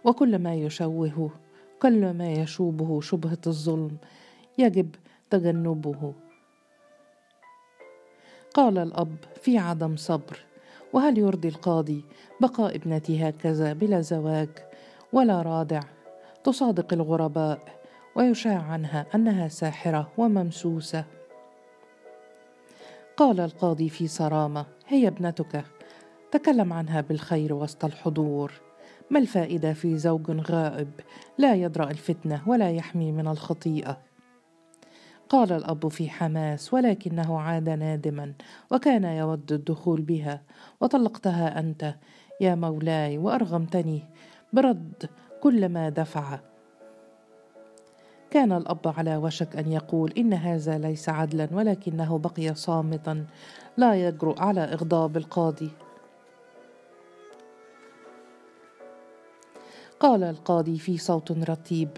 وكل 0.04 0.40
ما 0.40 0.56
يشوهه 0.56 1.30
كل 1.82 2.14
ما 2.14 2.32
يشوبه 2.32 3.02
شبهة 3.02 3.42
الظلم 3.48 3.98
يجب 4.58 4.96
تجنبه. 5.30 6.14
قال 8.54 8.78
الأب 8.78 9.16
في 9.42 9.58
عدم 9.58 9.96
صبر 9.96 10.46
وهل 10.94 11.18
يرضي 11.18 11.48
القاضي 11.48 12.06
بقاء 12.42 12.76
ابنتي 12.76 13.30
هكذا 13.30 13.74
بلا 13.74 14.02
زواج 14.02 14.50
ولا 15.14 15.42
رادع؟ 15.42 15.80
تصادق 16.44 16.94
الغرباء 16.94 17.60
ويشاع 18.16 18.62
عنها 18.62 19.06
أنها 19.16 19.48
ساحرة 19.48 20.12
وممسوسة. 20.18 21.06
قال 23.18 23.40
القاضي 23.40 23.90
في 23.90 24.08
صرامة 24.08 24.66
هي 24.88 25.08
ابنتك 25.08 25.66
تكلم 26.32 26.74
عنها 26.74 27.02
بالخير 27.02 27.54
وسط 27.54 27.86
الحضور. 27.86 28.52
ما 29.10 29.20
الفائدة 29.20 29.74
في 29.74 29.98
زوج 29.98 30.32
غائب 30.52 30.90
لا 31.38 31.56
يدرأ 31.56 31.92
الفتنة 31.92 32.42
ولا 32.48 32.72
يحمي 32.72 33.12
من 33.12 33.28
الخطيئة؟ 33.28 33.98
قال 35.30 35.52
الأب 35.52 35.88
في 35.88 36.10
حماس 36.10 36.74
ولكنه 36.74 37.40
عاد 37.40 37.70
نادما 37.70 38.34
وكان 38.72 39.04
يود 39.04 39.52
الدخول 39.52 40.02
بها. 40.02 40.42
وطلقتها 40.82 41.60
أنت 41.60 41.96
يا 42.42 42.56
مولاي 42.56 43.18
وأرغمتني. 43.18 44.04
برد 44.54 45.10
كل 45.42 45.70
ما 45.70 45.90
دفع. 45.90 46.40
كان 48.32 48.52
الأب 48.52 48.94
على 48.98 49.18
وشك 49.18 49.56
أن 49.56 49.72
يقول 49.72 50.14
إن 50.18 50.34
هذا 50.34 50.78
ليس 50.78 51.10
عدلا 51.10 51.48
ولكنه 51.52 52.18
بقي 52.18 52.56
صامتا. 52.56 53.26
لا 53.78 54.08
يجرؤ 54.08 54.40
على 54.40 54.62
إغضاب 54.62 55.18
القاضي. 55.18 55.72
قال 60.00 60.24
القاضي 60.24 60.80
في 60.80 60.98
صوت 60.98 61.32
رتيب. 61.32 61.90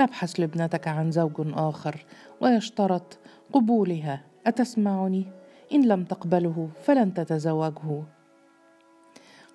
نبحث 0.00 0.40
لابنتك 0.40 0.88
عن 0.88 1.10
زوج 1.10 1.32
آخر 1.38 2.04
ويشترط 2.40 3.18
قبولها. 3.52 4.22
أتسمعني؟ 4.46 5.26
إن 5.72 5.88
لم 5.88 6.04
تقبله 6.04 6.68
فلن 6.82 7.14
تتزوجه. 7.14 8.02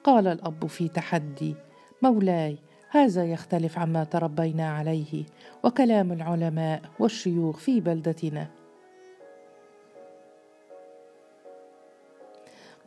قال 0.04 0.28
الأب 0.28 0.68
في 0.68 0.88
تحدي 0.88 1.56
مولاي 2.02 2.58
هذا 2.90 3.26
يختلف 3.26 3.80
عما 3.80 4.04
تربينا 4.04 4.70
عليه 4.70 5.26
وكلام 5.64 6.12
العلماء 6.12 6.82
والشيوخ 7.00 7.58
في 7.58 7.82
بلدتنا. 7.82 8.48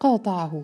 قاطعه. 0.00 0.62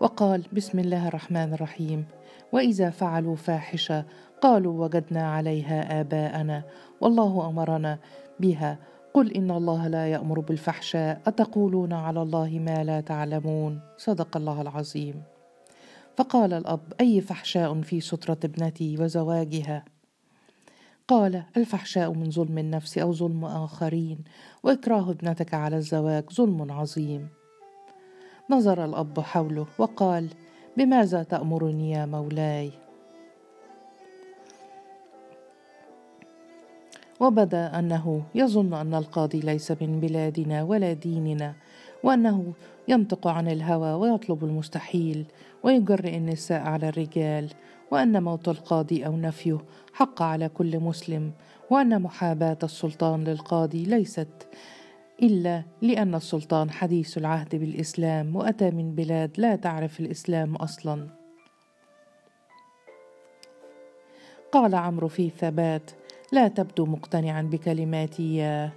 وقال 0.00 0.42
بسم 0.52 0.78
الله 0.78 1.08
الرحمن 1.08 1.54
الرحيم. 1.54 2.06
وإذا 2.52 2.90
فعلوا 2.90 3.36
فاحشة 3.36 4.04
قالوا 4.42 4.84
وجدنا 4.84 5.32
عليها 5.32 6.00
آباءنا 6.00 6.62
والله 7.00 7.48
أمرنا 7.48 7.98
بها. 8.40 8.78
قل 9.14 9.32
إن 9.32 9.50
الله 9.50 9.88
لا 9.88 10.06
يأمر 10.06 10.40
بالفحشاء 10.40 11.20
أتقولون 11.26 11.92
على 11.92 12.22
الله 12.22 12.58
ما 12.58 12.84
لا 12.84 13.00
تعلمون؟ 13.00 13.80
صدق 13.98 14.36
الله 14.36 14.60
العظيم. 14.60 15.22
فقال 16.16 16.52
الأب 16.52 16.80
أي 17.00 17.20
فحشاء 17.20 17.80
في 17.80 18.00
سترة 18.00 18.38
ابنتي 18.44 18.96
وزواجها؟ 19.00 19.84
قال 21.08 21.42
الفحشاء 21.56 22.12
من 22.12 22.30
ظلم 22.30 22.58
النفس 22.58 22.98
أو 22.98 23.12
ظلم 23.12 23.44
آخرين 23.44 24.18
وإكراه 24.62 25.10
ابنتك 25.10 25.54
على 25.54 25.76
الزواج 25.76 26.24
ظلم 26.34 26.72
عظيم. 26.72 27.28
نظر 28.50 28.84
الأب 28.84 29.20
حوله 29.20 29.66
وقال 29.78 30.28
بماذا 30.76 31.22
تأمرني 31.22 31.90
يا 31.90 32.06
مولاي؟ 32.06 32.81
وبدا 37.22 37.78
أنه 37.78 38.22
يظن 38.34 38.74
أن 38.74 38.94
القاضي 38.94 39.40
ليس 39.40 39.70
من 39.70 40.00
بلادنا 40.00 40.62
ولا 40.62 40.92
ديننا 40.92 41.54
وأنه 42.02 42.52
ينطق 42.88 43.26
عن 43.26 43.48
الهوى 43.48 43.92
ويطلب 43.92 44.44
المستحيل 44.44 45.24
ويجرئ 45.62 46.16
النساء 46.16 46.60
على 46.60 46.88
الرجال 46.88 47.50
وأن 47.90 48.22
موت 48.22 48.48
القاضي 48.48 49.06
أو 49.06 49.16
نفيه 49.16 49.58
حق 49.92 50.22
على 50.22 50.48
كل 50.48 50.80
مسلم 50.80 51.32
وأن 51.70 52.02
محاباة 52.02 52.58
السلطان 52.62 53.24
للقاضي 53.24 53.84
ليست 53.84 54.48
إلا 55.22 55.62
لأن 55.82 56.14
السلطان 56.14 56.70
حديث 56.70 57.18
العهد 57.18 57.56
بالإسلام 57.56 58.36
وأتى 58.36 58.70
من 58.70 58.94
بلاد 58.94 59.30
لا 59.36 59.56
تعرف 59.56 60.00
الإسلام 60.00 60.56
أصلا. 60.56 61.06
قال 64.52 64.74
عمرو 64.74 65.08
في 65.08 65.30
ثبات 65.30 65.90
لا 66.32 66.48
تبدو 66.48 66.86
مقتنعا 66.86 67.42
بكلماتي. 67.42 68.36
يا 68.36 68.70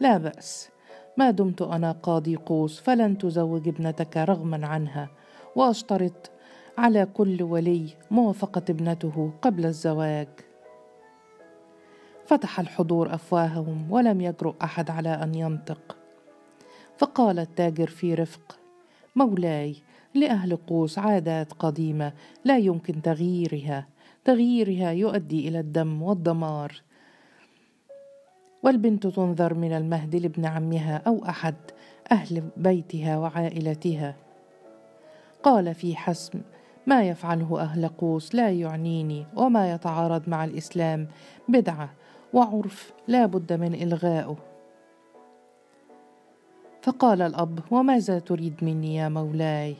لا 0.00 0.18
بأس. 0.18 0.70
ما 1.16 1.30
دمت 1.30 1.62
أنا 1.62 1.92
قاضي 1.92 2.36
قوس 2.36 2.80
فلن 2.80 3.18
تزوج 3.18 3.68
ابنتك 3.68 4.16
رغما 4.16 4.66
عنها. 4.66 5.08
وأشترط 5.56 6.30
على 6.78 7.06
كل 7.06 7.42
ولي 7.42 7.86
موافقة 8.10 8.62
ابنته 8.70 9.32
قبل 9.42 9.66
الزواج. 9.66 10.28
فتح 12.26 12.60
الحضور 12.60 13.14
أفواههم 13.14 13.92
ولم 13.92 14.20
يجرؤ 14.20 14.54
أحد 14.62 14.90
على 14.90 15.08
أن 15.08 15.34
ينطق. 15.34 15.96
فقال 16.98 17.38
التاجر 17.38 17.86
في 17.86 18.14
رفق 18.14 18.58
مولاي 19.16 19.76
لأهل 20.14 20.56
قوس 20.56 20.98
عادات 20.98 21.52
قديمة 21.52 22.12
لا 22.44 22.58
يمكن 22.58 23.02
تغييرها. 23.02 23.86
تغييرها 24.24 24.90
يؤدي 24.90 25.48
إلى 25.48 25.60
الدم 25.60 26.02
والدمار. 26.02 26.82
والبنت 28.62 29.06
تنذر 29.06 29.54
من 29.54 29.72
المهد 29.72 30.16
لابن 30.16 30.46
عمها 30.46 31.02
أو 31.06 31.24
أحد 31.24 31.54
أهل 32.12 32.42
بيتها 32.56 33.18
وعائلتها. 33.18 34.16
قال 35.42 35.74
في 35.74 35.96
حسم 35.96 36.40
ما 36.86 37.02
يفعله 37.02 37.60
أهل 37.60 37.88
قوس 37.88 38.34
لا 38.34 38.50
يعنيني 38.50 39.26
وما 39.36 39.72
يتعارض 39.72 40.28
مع 40.28 40.44
الإسلام 40.44 41.08
بدعة 41.48 41.90
وعرف 42.32 42.92
لا 43.08 43.26
بد 43.26 43.52
من 43.52 43.74
الغائه 43.74 44.36
فقال 46.82 47.22
الأب 47.22 47.60
وماذا 47.70 48.18
تريد 48.18 48.64
مني 48.64 48.94
يا 48.94 49.08
مولاي؟ 49.08 49.76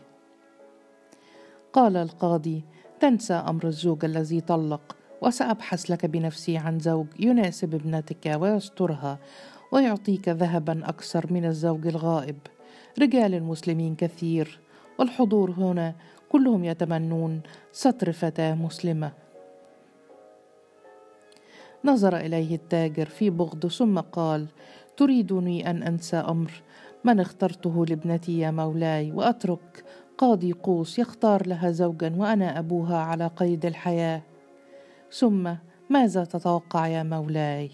قال 1.72 1.96
القاضي 1.96 2.64
تنسى 3.04 3.34
أمر 3.34 3.66
الزوج 3.66 4.04
الذي 4.04 4.40
طلق 4.40 4.96
وسأبحث 5.22 5.90
لك 5.90 6.06
بنفسي 6.06 6.56
عن 6.56 6.78
زوج 6.78 7.06
يناسب 7.18 7.74
ابنتك 7.74 8.36
ويسترها 8.40 9.18
ويعطيك 9.72 10.28
ذهبا 10.28 10.88
أكثر 10.88 11.32
من 11.32 11.44
الزوج 11.44 11.86
الغائب. 11.86 12.36
رجال 13.00 13.34
المسلمين 13.34 13.94
كثير 13.94 14.60
والحضور 14.98 15.50
هنا 15.50 15.94
كلهم 16.28 16.64
يتمنون 16.64 17.40
ستر 17.72 18.12
فتاة 18.12 18.54
مسلمة. 18.54 19.12
نظر 21.84 22.16
إليه 22.16 22.54
التاجر 22.54 23.06
في 23.06 23.30
بغض 23.30 23.66
ثم 23.66 23.98
قال 24.00 24.46
تريدني 24.96 25.70
أن 25.70 25.82
أنسى 25.82 26.16
أمر 26.16 26.52
من 27.04 27.20
اخترته 27.20 27.86
لابنتي 27.86 28.38
يا 28.38 28.50
مولاي 28.50 29.12
وأترك 29.12 29.84
قاضي 30.24 30.52
قوس 30.52 30.98
يختار 30.98 31.46
لها 31.46 31.70
زوجا 31.70 32.14
وأنا 32.16 32.58
أبوها 32.58 32.96
على 32.96 33.26
قيد 33.26 33.66
الحياة. 33.66 34.22
ثم 35.12 35.54
ماذا 35.90 36.24
تتوقع 36.24 36.86
يا 36.86 37.02
مولاي؟ 37.02 37.70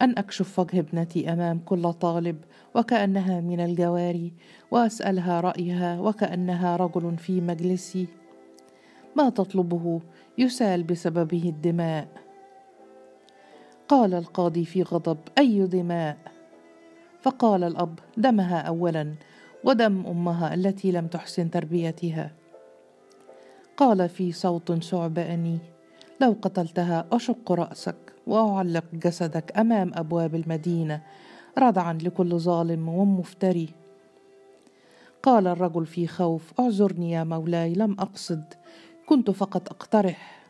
أن 0.00 0.18
أكشف 0.18 0.58
وجه 0.58 0.78
ابنتي 0.78 1.32
أمام 1.32 1.58
كل 1.58 1.92
طالب 1.92 2.36
وكأنها 2.74 3.40
من 3.40 3.60
الجواري 3.60 4.32
وأسألها 4.70 5.40
رأيها 5.40 6.00
وكأنها 6.00 6.76
رجل 6.76 7.18
في 7.18 7.40
مجلسي. 7.40 8.06
ما 9.16 9.28
تطلبه؟ 9.28 10.00
يسال 10.38 10.82
بسببه 10.82 11.48
الدماء. 11.48 12.08
قال 13.88 14.14
القاضي 14.14 14.64
في 14.64 14.82
غضب 14.82 15.18
أي 15.38 15.66
دماء؟ 15.66 16.16
فقال 17.20 17.64
الأب 17.64 17.98
دمها 18.16 18.60
اولا. 18.60 19.14
ودم 19.64 20.06
أمها 20.06 20.54
التي 20.54 20.92
لم 20.92 21.06
تحسن 21.06 21.50
تربيتها. 21.50 22.30
قال 23.76 24.08
في 24.08 24.32
صوت 24.32 24.72
ثعباني 24.72 25.58
لو 26.20 26.36
قتلتها 26.42 27.06
أشق 27.12 27.52
رأسك 27.52 27.96
وأعلق 28.26 28.84
جسدك 28.92 29.58
أمام 29.58 29.90
أبواب 29.94 30.34
المدينة 30.34 31.02
ردعا 31.58 31.92
لكل 31.92 32.38
ظالم 32.38 32.88
ومفتري. 32.88 33.68
قال 35.22 35.46
الرجل 35.46 35.86
في 35.86 36.06
خوف 36.06 36.60
اعذرني 36.60 37.10
يا 37.10 37.24
مولاي 37.24 37.74
لم 37.74 37.96
أقصد 38.00 38.44
كنت 39.06 39.30
فقط 39.30 39.68
أقترح. 39.68 40.40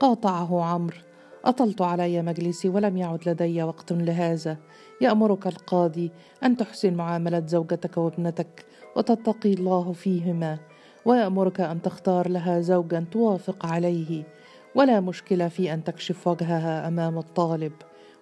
قاطعه 0.00 0.64
عمرو 0.64 0.96
أطلت 1.44 1.82
علي 1.82 2.22
مجلسي 2.22 2.68
ولم 2.68 2.96
يعد 2.96 3.28
لدي 3.28 3.62
وقت 3.62 3.92
لهذا. 3.92 4.56
يأمرك 5.00 5.46
القاضي 5.46 6.10
أن 6.42 6.56
تحسن 6.56 6.94
معاملة 6.94 7.46
زوجتك 7.46 7.96
وابنتك 7.96 8.66
وتتقي 8.96 9.52
الله 9.52 9.92
فيهما 9.92 10.58
ويأمرك 11.04 11.60
أن 11.60 11.82
تختار 11.82 12.28
لها 12.28 12.60
زوجا 12.60 13.06
توافق 13.12 13.66
عليه. 13.66 14.24
ولا 14.74 15.00
مشكلة 15.00 15.48
في 15.48 15.74
أن 15.74 15.84
تكشف 15.84 16.28
وجهها 16.28 16.88
أمام 16.88 17.18
الطالب 17.18 17.72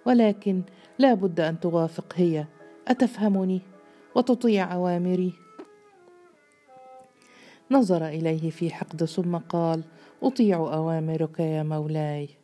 ولكن 0.06 0.62
لا 0.98 1.14
بد 1.14 1.40
أن 1.40 1.60
توافق 1.60 2.14
هي. 2.16 2.46
أتفهمني؟ 2.88 3.60
وتطيع 4.14 4.74
أوامري؟ 4.74 5.32
نظر 7.70 8.06
إليه 8.06 8.50
في 8.50 8.70
حقد 8.70 9.04
ثم 9.04 9.36
قال 9.36 9.82
أطيع 10.22 10.56
أوامرك 10.56 11.40
يا 11.40 11.62
مولاي. 11.62 12.41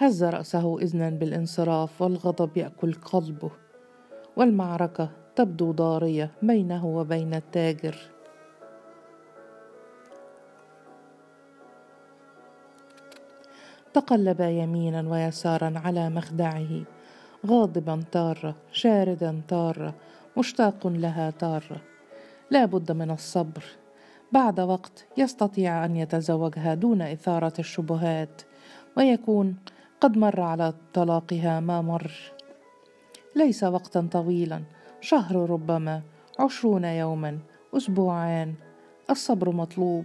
هز 0.00 0.24
رأسه 0.24 0.78
إذنا 0.78 1.10
بالانصراف 1.10 2.02
والغضب 2.02 2.56
يأكل 2.56 2.92
قلبه 2.92 3.50
والمعركة 4.36 5.10
تبدو 5.36 5.72
ضارية 5.72 6.30
بينه 6.42 6.86
وبين 6.86 7.34
التاجر. 7.34 7.96
تقلب 13.94 14.40
يمينا 14.40 15.10
ويسارا 15.10 15.72
على 15.76 16.10
مخدعه 16.10 16.82
غاضبا 17.46 18.04
تارة 18.12 18.56
شاردا 18.72 19.40
تارة 19.48 19.94
مشتاق 20.36 20.86
لها 20.86 21.30
تارة. 21.30 21.80
لا 22.50 22.64
بد 22.64 22.92
من 22.92 23.10
الصبر. 23.10 23.64
بعد 24.32 24.60
وقت 24.60 25.06
يستطيع 25.16 25.84
أن 25.84 25.96
يتزوجها 25.96 26.74
دون 26.74 27.02
إثارة 27.02 27.52
الشبهات 27.58 28.42
ويكون 28.96 29.56
قد 30.00 30.16
مر 30.16 30.40
على 30.40 30.74
طلاقها 30.94 31.60
ما 31.60 31.82
مر. 31.82 32.12
ليس 33.36 33.64
وقتا 33.64 34.08
طويلا 34.12 34.62
شهر 35.00 35.50
ربما 35.50 36.02
عشرون 36.38 36.84
يوما 36.84 37.38
أسبوعان 37.76 38.54
الصبر 39.10 39.50
مطلوب. 39.50 40.04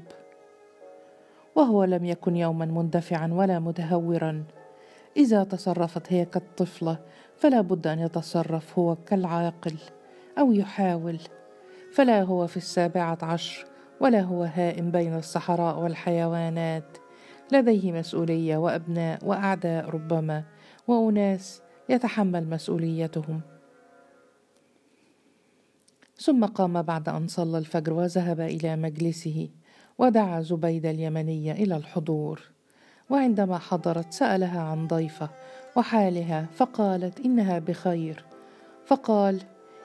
وهو 1.55 1.83
لم 1.83 2.05
يكن 2.05 2.35
يوما 2.35 2.65
مندفعا 2.65 3.29
ولا 3.33 3.59
متهورا. 3.59 4.43
إذا 5.17 5.43
تصرفت 5.43 6.13
هي 6.13 6.25
كالطفله 6.25 6.97
فلا 7.37 7.61
بد 7.61 7.87
أن 7.87 7.99
يتصرف 7.99 8.79
هو 8.79 8.95
كالعاقل 8.95 9.77
أو 10.39 10.51
يحاول. 10.51 11.19
فلا 11.93 12.21
هو 12.21 12.47
في 12.47 12.57
السابعة 12.57 13.17
عشر 13.21 13.65
ولا 13.99 14.21
هو 14.21 14.43
هائم 14.43 14.91
بين 14.91 15.17
الصحراء 15.17 15.79
والحيوانات. 15.79 17.02
لديه 17.51 17.91
مسؤولية 17.91 18.57
وأبناء 18.57 19.25
وأعداء 19.25 19.89
ربما 19.89 20.43
وأناس 20.87 21.61
يتحمل 21.89 22.49
مسؤوليتهم. 22.49 23.41
ثم 26.17 26.45
قام 26.45 26.81
بعد 26.81 27.09
أن 27.09 27.27
صلى 27.27 27.57
الفجر 27.57 27.93
وذهب 27.93 28.39
إلى 28.39 28.75
مجلسه 28.75 29.49
ودعا 29.97 30.41
زبيد 30.41 30.85
اليمنيه 30.85 31.51
إلى 31.51 31.75
الحضور. 31.75 32.41
وعندما 33.09 33.57
حضرت 33.57 34.13
سألها 34.13 34.61
عن 34.61 34.87
ضيفه 34.87 35.29
وحالها 35.75 36.47
فقالت 36.55 37.19
إنها 37.19 37.59
بخير. 37.59 38.25
فقال 38.85 39.41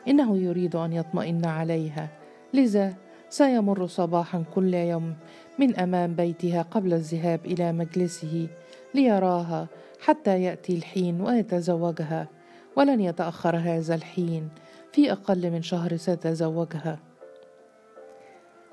إنه 0.08 0.38
يريد 0.38 0.76
أن 0.76 0.92
يطمئن 0.92 1.44
عليها 1.44 2.08
لذا 2.54 2.94
سيمر 3.30 3.86
صباحا 3.86 4.44
كل 4.54 4.74
يوم 4.74 5.14
من 5.58 5.76
أمام 5.76 6.14
بيتها 6.14 6.62
قبل 6.62 6.92
الذهاب 6.92 7.46
إلى 7.46 7.72
مجلسه 7.72 8.48
ليراها 8.94 9.68
حتى 10.00 10.42
يأتي 10.42 10.74
الحين 10.76 11.20
ويتزوجها 11.20 12.28
ولن 12.76 13.00
يتأخر 13.00 13.56
هذا 13.56 13.94
الحين 13.94 14.48
في 14.92 15.12
أقل 15.12 15.50
من 15.50 15.62
شهر 15.62 15.96
سيتزوجها 15.96 16.98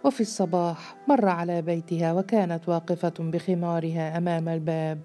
وفي 0.03 0.21
الصباح 0.21 0.95
مر 1.07 1.29
على 1.29 1.61
بيتها 1.61 2.13
وكانت 2.13 2.69
واقفة 2.69 3.13
بخمارها 3.19 4.17
أمام 4.17 4.49
الباب 4.49 4.99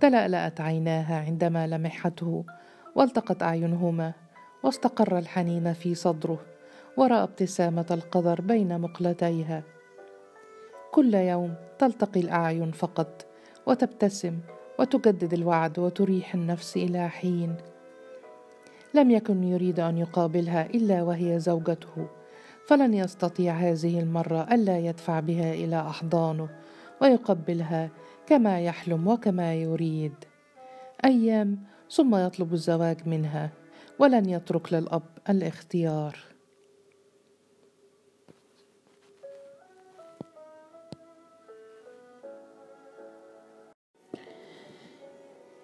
تلألأت 0.00 0.60
عيناها 0.60 1.24
عندما 1.26 1.66
لمحته 1.66 2.44
والتقت 2.94 3.42
أعينهما 3.42 4.12
واستقر 4.62 5.18
الحنين 5.18 5.72
في 5.72 5.94
صدره. 5.94 6.49
وراى 6.96 7.22
ابتسامة 7.22 7.86
القدر 7.90 8.40
بين 8.40 8.80
مقلتيها. 8.80 9.62
كل 10.92 11.14
يوم 11.14 11.54
تلتقي 11.78 12.20
الأعين 12.20 12.70
فقط 12.70 13.26
وتبتسم 13.66 14.38
وتجدد 14.78 15.32
الوعد 15.32 15.78
وتريح 15.78 16.34
النفس 16.34 16.76
إلى 16.76 17.08
حين. 17.08 17.56
لم 18.94 19.10
يكن 19.10 19.44
يريد 19.44 19.80
أن 19.80 19.98
يقابلها 19.98 20.66
إلا 20.66 21.02
وهي 21.02 21.38
زوجته 21.38 22.08
فلن 22.66 22.94
يستطيع 22.94 23.54
هذه 23.54 24.00
المرة 24.00 24.46
ألا 24.52 24.78
يدفع 24.78 25.20
بها 25.20 25.54
إلى 25.54 25.80
أحضانه 25.80 26.48
ويقبلها 27.02 27.90
كما 28.26 28.60
يحلم 28.60 29.08
وكما 29.08 29.54
يريد. 29.54 30.14
أيام 31.04 31.58
ثم 31.90 32.16
يطلب 32.16 32.52
الزواج 32.52 33.08
منها 33.08 33.50
ولن 33.98 34.28
يترك 34.28 34.72
للأب 34.72 35.02
الاختيار. 35.28 36.29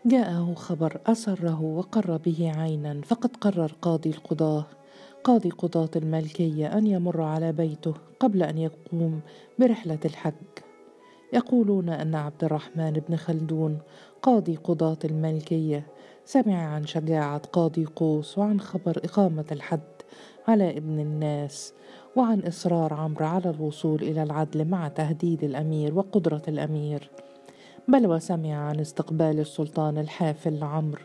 جاءه 0.06 0.54
خبر 0.54 1.00
أسره 1.06 1.62
وقر 1.62 2.16
به 2.16 2.52
عينا 2.56 3.00
فقد 3.04 3.36
قرر 3.36 3.72
قاضي 3.82 4.10
القضاة 4.10 4.64
قاضي 5.24 5.50
قضاة 5.50 5.90
الملكية 5.96 6.78
أن 6.78 6.86
يمر 6.86 7.22
على 7.22 7.52
بيته 7.52 7.94
قبل 8.20 8.42
أن 8.42 8.58
يقوم 8.58 9.20
برحلة 9.58 9.98
الحج. 10.04 10.32
يقولون 11.32 11.88
أن 11.88 12.14
عبد 12.14 12.44
الرحمن 12.44 12.92
بن 13.08 13.16
خلدون 13.16 13.78
قاضي 14.22 14.56
قضاة 14.56 14.98
الملكية 15.04 15.86
سمع 16.24 16.74
عن 16.74 16.86
شجاعة 16.86 17.42
قاضي 17.52 17.84
قوس 17.84 18.38
وعن 18.38 18.60
خبر 18.60 19.00
إقامة 19.04 19.46
الحد 19.52 19.80
على 20.48 20.78
ابن 20.78 21.00
الناس 21.00 21.72
وعن 22.16 22.40
إصرار 22.40 22.94
عمرو 22.94 23.26
على 23.26 23.50
الوصول 23.50 24.02
إلى 24.02 24.22
العدل 24.22 24.64
مع 24.64 24.88
تهديد 24.88 25.44
الأمير 25.44 25.94
وقدرة 25.94 26.42
الأمير. 26.48 27.10
بل 27.88 28.06
وسمع 28.06 28.54
عن 28.54 28.80
استقبال 28.80 29.40
السلطان 29.40 29.98
الحافل 29.98 30.58
لعمرو 30.58 31.02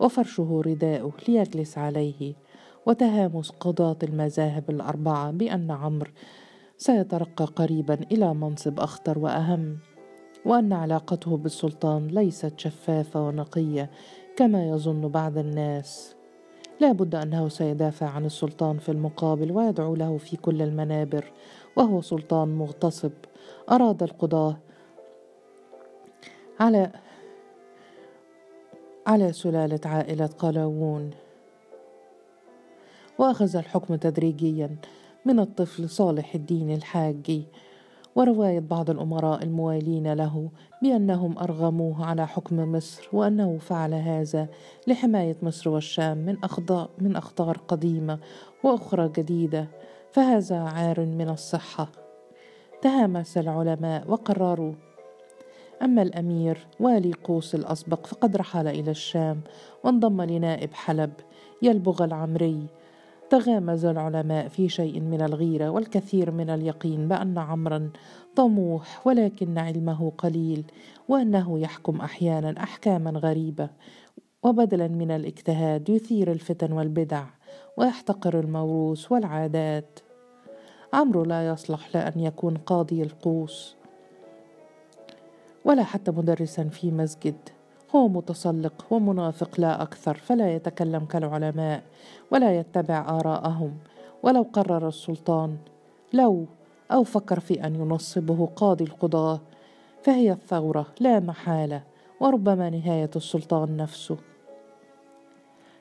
وفرشه 0.00 0.62
رداءه 0.66 1.12
ليجلس 1.28 1.78
عليه 1.78 2.34
وتهامس 2.86 3.50
قضاة 3.50 3.96
المذاهب 4.02 4.70
الأربعة 4.70 5.30
بأن 5.30 5.70
عمرو 5.70 6.10
سيترقى 6.76 7.44
قريبا 7.44 7.94
إلى 7.94 8.34
منصب 8.34 8.80
أخطر 8.80 9.18
وأهم 9.18 9.78
وأن 10.44 10.72
علاقته 10.72 11.36
بالسلطان 11.36 12.06
ليست 12.06 12.52
شفافة 12.56 13.28
ونقية 13.28 13.90
كما 14.36 14.68
يظن 14.68 15.08
بعض 15.08 15.38
الناس. 15.38 16.14
لا 16.80 16.92
بد 16.92 17.14
أنه 17.14 17.48
سيدافع 17.48 18.06
عن 18.06 18.24
السلطان 18.24 18.78
في 18.78 18.88
المقابل 18.88 19.52
ويدعو 19.52 19.94
له 19.94 20.16
في 20.16 20.36
كل 20.36 20.62
المنابر 20.62 21.32
وهو 21.76 22.00
سلطان 22.00 22.48
مغتصب 22.48 23.12
أراد 23.70 24.02
القضاة 24.02 24.56
على 26.60 26.90
على 29.06 29.32
سلالة 29.32 29.80
عائلة 29.84 30.26
قلاوون. 30.26 31.10
وأخذ 33.18 33.56
الحكم 33.56 33.94
تدريجيا 33.94 34.76
من 35.24 35.40
الطفل 35.40 35.88
صالح 35.88 36.34
الدين 36.34 36.70
الحاجي. 36.70 37.46
ورواية 38.16 38.60
بعض 38.60 38.90
الأمراء 38.90 39.42
الموالين 39.42 40.12
له 40.12 40.50
بأنهم 40.82 41.38
أرغموه 41.38 42.06
على 42.06 42.26
حكم 42.26 42.72
مصر 42.72 43.08
وأنه 43.12 43.58
فعل 43.58 43.94
هذا 43.94 44.48
لحماية 44.86 45.36
مصر 45.42 45.70
والشام 45.70 46.18
من 46.18 46.36
أخطار, 46.44 46.90
من 46.98 47.16
أخطار 47.16 47.58
قديمة 47.68 48.18
وأخرى 48.64 49.08
جديدة. 49.08 49.68
فهذا 50.12 50.58
عار 50.58 51.00
من 51.00 51.28
الصحة. 51.28 51.88
تهامس 52.82 53.38
العلماء 53.38 54.10
وقرروا 54.10 54.72
أما 55.82 56.02
الأمير 56.02 56.66
والي 56.80 57.12
قوس 57.12 57.54
الأسبق 57.54 58.06
فقد 58.06 58.36
رحل 58.36 58.68
إلى 58.68 58.90
الشام 58.90 59.40
وانضم 59.84 60.22
لنائب 60.22 60.74
حلب 60.74 61.12
يلبغ 61.62 62.04
العمري. 62.04 62.66
تغامز 63.30 63.84
العلماء 63.84 64.48
في 64.48 64.68
شيء 64.68 65.00
من 65.00 65.22
الغيرة 65.22 65.68
والكثير 65.68 66.30
من 66.30 66.50
اليقين 66.50 67.08
بأن 67.08 67.38
عمرا 67.38 67.90
طموح 68.36 69.06
ولكن 69.06 69.58
علمه 69.58 70.12
قليل 70.18 70.64
وأنه 71.08 71.58
يحكم 71.58 72.00
أحيانا 72.00 72.62
أحكاما 72.62 73.10
غريبة 73.10 73.68
وبدلا 74.42 74.88
من 74.88 75.10
الاجتهاد 75.10 75.88
يثير 75.88 76.32
الفتن 76.32 76.72
والبدع 76.72 77.24
ويحتقر 77.76 78.40
الموروث 78.40 79.12
والعادات. 79.12 79.98
عمرو 80.92 81.24
لا 81.24 81.48
يصلح 81.48 81.96
لأن 81.96 82.20
يكون 82.20 82.56
قاضي 82.56 83.02
القوس. 83.02 83.77
ولا 85.68 85.82
حتى 85.82 86.10
مدرسا 86.10 86.64
في 86.64 86.90
مسجد. 86.90 87.36
هو 87.94 88.08
متسلق 88.08 88.84
ومنافق 88.90 89.60
لا 89.60 89.82
أكثر 89.82 90.14
فلا 90.14 90.54
يتكلم 90.54 91.04
كالعلماء 91.04 91.82
ولا 92.30 92.58
يتبع 92.58 93.06
آراءهم. 93.08 93.78
ولو 94.22 94.42
قرر 94.52 94.88
السلطان 94.88 95.56
لو 96.12 96.46
أو 96.92 97.04
فكر 97.04 97.40
في 97.40 97.66
أن 97.66 97.74
ينصبه 97.74 98.48
قاضي 98.56 98.84
القضاة 98.84 99.40
فهي 100.02 100.32
الثورة 100.32 100.86
لا 101.00 101.20
محالة 101.20 101.82
وربما 102.20 102.70
نهاية 102.70 103.10
السلطان 103.16 103.76
نفسه. 103.76 104.16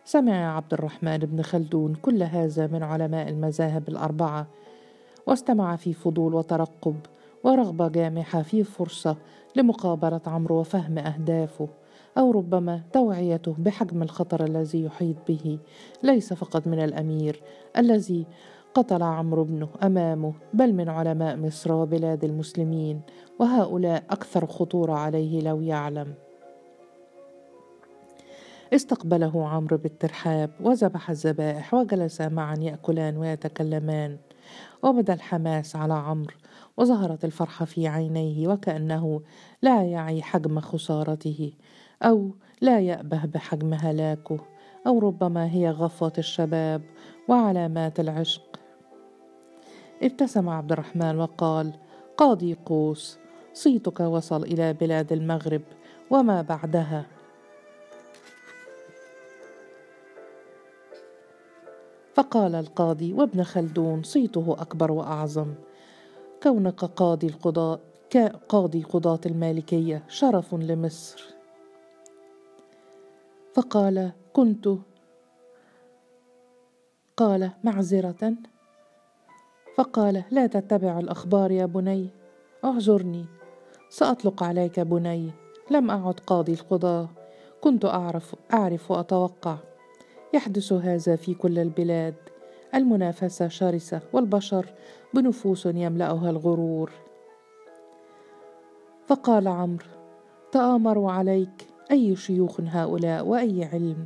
سمع 0.05 0.55
عبد 0.55 0.73
الرحمن 0.73 1.17
بن 1.17 1.41
خلدون 1.41 1.95
كل 1.95 2.23
هذا 2.23 2.67
من 2.67 2.83
علماء 2.83 3.29
المذاهب 3.29 3.89
الأربعة 3.89 4.47
واستمع 5.27 5.75
في 5.75 5.93
فضول 5.93 6.33
وترقب 6.33 6.95
ورغبة 7.43 7.87
جامحة 7.87 8.41
في 8.41 8.63
فرصة 8.63 9.17
لمقابله 9.57 10.21
عمرو 10.27 10.59
وفهم 10.59 10.97
أهدافه 10.97 11.67
أو 12.17 12.31
ربما 12.31 12.81
توعيته 12.93 13.55
بحجم 13.57 14.03
الخطر 14.03 14.43
الذي 14.43 14.83
يحيط 14.83 15.15
به. 15.27 15.59
ليس 16.03 16.33
فقط 16.33 16.67
من 16.67 16.83
الأمير 16.83 17.41
الذي 17.77 18.25
قتل 18.73 19.03
عمرو 19.03 19.43
بنه 19.43 19.69
أمامه 19.83 20.33
بل 20.53 20.73
من 20.73 20.89
علماء 20.89 21.37
مصر 21.37 21.73
وبلاد 21.73 22.23
المسلمين 22.23 23.01
وهؤلاء 23.39 24.03
أكثر 24.09 24.45
خطورة 24.45 24.93
عليه 24.93 25.41
لو 25.41 25.61
يعلم. 25.61 26.13
استقبله 28.73 29.47
عمرو 29.47 29.77
بالترحاب 29.77 30.49
وذبح 30.61 31.09
الذبائح 31.09 31.73
وجلسا 31.73 32.27
معا 32.29 32.55
يأكلان 32.55 33.17
ويتكلمان 33.17 34.17
وبدأ 34.83 35.13
الحماس 35.13 35.75
على 35.75 35.93
عمرو. 35.93 36.33
وظهرت 36.77 37.25
الفرحه 37.25 37.65
في 37.65 37.87
عينيه 37.87 38.47
وكأنه 38.47 39.21
لا 39.61 39.83
يعي 39.83 40.21
حجم 40.21 40.59
خسارته 40.59 41.53
أو 42.03 42.31
لا 42.61 42.79
يأبه 42.79 43.25
بحجم 43.25 43.73
هلاكه 43.73 44.39
أو 44.87 44.99
ربما 44.99 45.51
هي 45.51 45.69
غفوة 45.69 46.13
الشباب 46.17 46.81
وعلامات 47.27 47.99
العشق. 47.99 48.59
ابتسم 50.03 50.49
عبد 50.49 50.71
الرحمن 50.71 51.19
وقال 51.19 51.73
قاضي 52.17 52.53
قوس 52.65 53.17
صيتك 53.53 53.99
وصل 53.99 54.43
إلى 54.43 54.73
بلاد 54.73 55.11
المغرب 55.11 55.61
وما 56.09 56.41
بعدها؟ 56.41 57.05
فقال 62.13 62.55
القاضي 62.55 63.13
وابن 63.13 63.43
خلدون 63.43 64.03
صيته 64.03 64.55
أكبر 64.59 64.91
وأعظم. 64.91 65.53
كونك 66.43 66.85
قاضي 66.85 67.27
القضاء 67.27 67.79
كقاضي 68.09 68.83
قضاة 68.83 69.19
المالكية 69.25 70.03
شرف 70.07 70.55
لمصر. 70.55 71.23
فقال 73.53 74.11
كنت 74.33 74.69
قال 77.17 77.51
معذرة. 77.63 78.33
فقال 79.75 80.23
لا 80.31 80.47
تتبع 80.47 80.99
الأخبار 80.99 81.51
يا 81.51 81.65
بني. 81.65 82.09
اعذرني 82.65 83.25
سأطلق 83.89 84.43
عليك 84.43 84.79
بني. 84.79 85.31
لم 85.71 85.91
أعد 85.91 86.19
قاضي 86.19 86.53
القضاة 86.53 87.09
كنت 87.61 87.85
أعرف 87.85 88.35
أعرف 88.53 88.91
وأتوقع. 88.91 89.57
يحدث 90.33 90.73
هذا 90.73 91.15
في 91.15 91.33
كل 91.33 91.59
البلاد. 91.59 92.15
المنافسة 92.75 93.47
شرسة 93.47 94.01
والبشر 94.13 94.65
بنفوس 95.13 95.65
يملأها 95.65 96.29
الغرور. 96.29 96.91
فقال 99.07 99.47
عمرو 99.47 99.85
تآمروا 100.51 101.11
عليك 101.11 101.67
أي 101.91 102.15
شيوخ 102.15 102.61
هؤلاء 102.61 103.25
وأي 103.25 103.65
علم. 103.65 104.05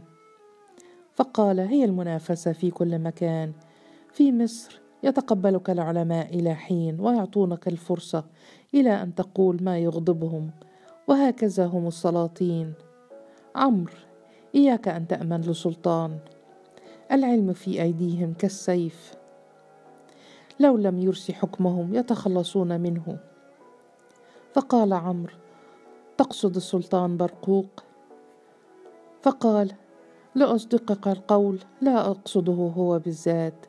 فقال 1.15 1.59
هي 1.59 1.85
المنافسة 1.85 2.51
في 2.51 2.71
كل 2.71 2.99
مكان. 2.99 3.51
في 4.11 4.31
مصر 4.31 4.81
يتقبلك 5.03 5.69
العلماء 5.69 6.35
إلى 6.35 6.53
حين 6.53 6.99
ويعطونك 6.99 7.67
الفرصة 7.67 8.25
إلى 8.73 8.89
أن 8.89 9.15
تقول 9.15 9.63
ما 9.63 9.77
يغضبهم 9.77 10.51
وهكذا 11.07 11.65
هم 11.65 11.87
السلاطين. 11.87 12.73
عمرو 13.55 13.93
إياك 14.55 14.87
أن 14.87 15.07
تأمن 15.07 15.41
لسلطان. 15.41 16.17
العلم 17.11 17.53
في 17.53 17.81
أيديهم 17.81 18.33
كالسيف. 18.33 19.13
لو 20.59 20.77
لم 20.77 20.99
يرسي 20.99 21.33
حكمهم 21.33 21.95
يتخلصون 21.95 22.81
منه. 22.81 23.17
فقال 24.53 24.93
عمرو 24.93 25.33
تقصد 26.17 26.55
السلطان 26.55 27.17
برقوق؟ 27.17 27.83
فقال 29.21 29.71
لأصدقك 30.35 31.07
القول 31.07 31.59
لا 31.81 32.11
أقصده 32.11 32.53
هو 32.77 32.99
بالذات. 32.99 33.65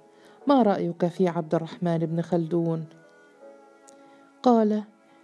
ما 0.47 0.63
رأيك 0.63 1.07
في 1.07 1.29
عبد 1.29 1.55
الرحمن 1.55 1.99
بن 1.99 2.23
خلدون؟ 2.23 2.85
قال 4.43 4.83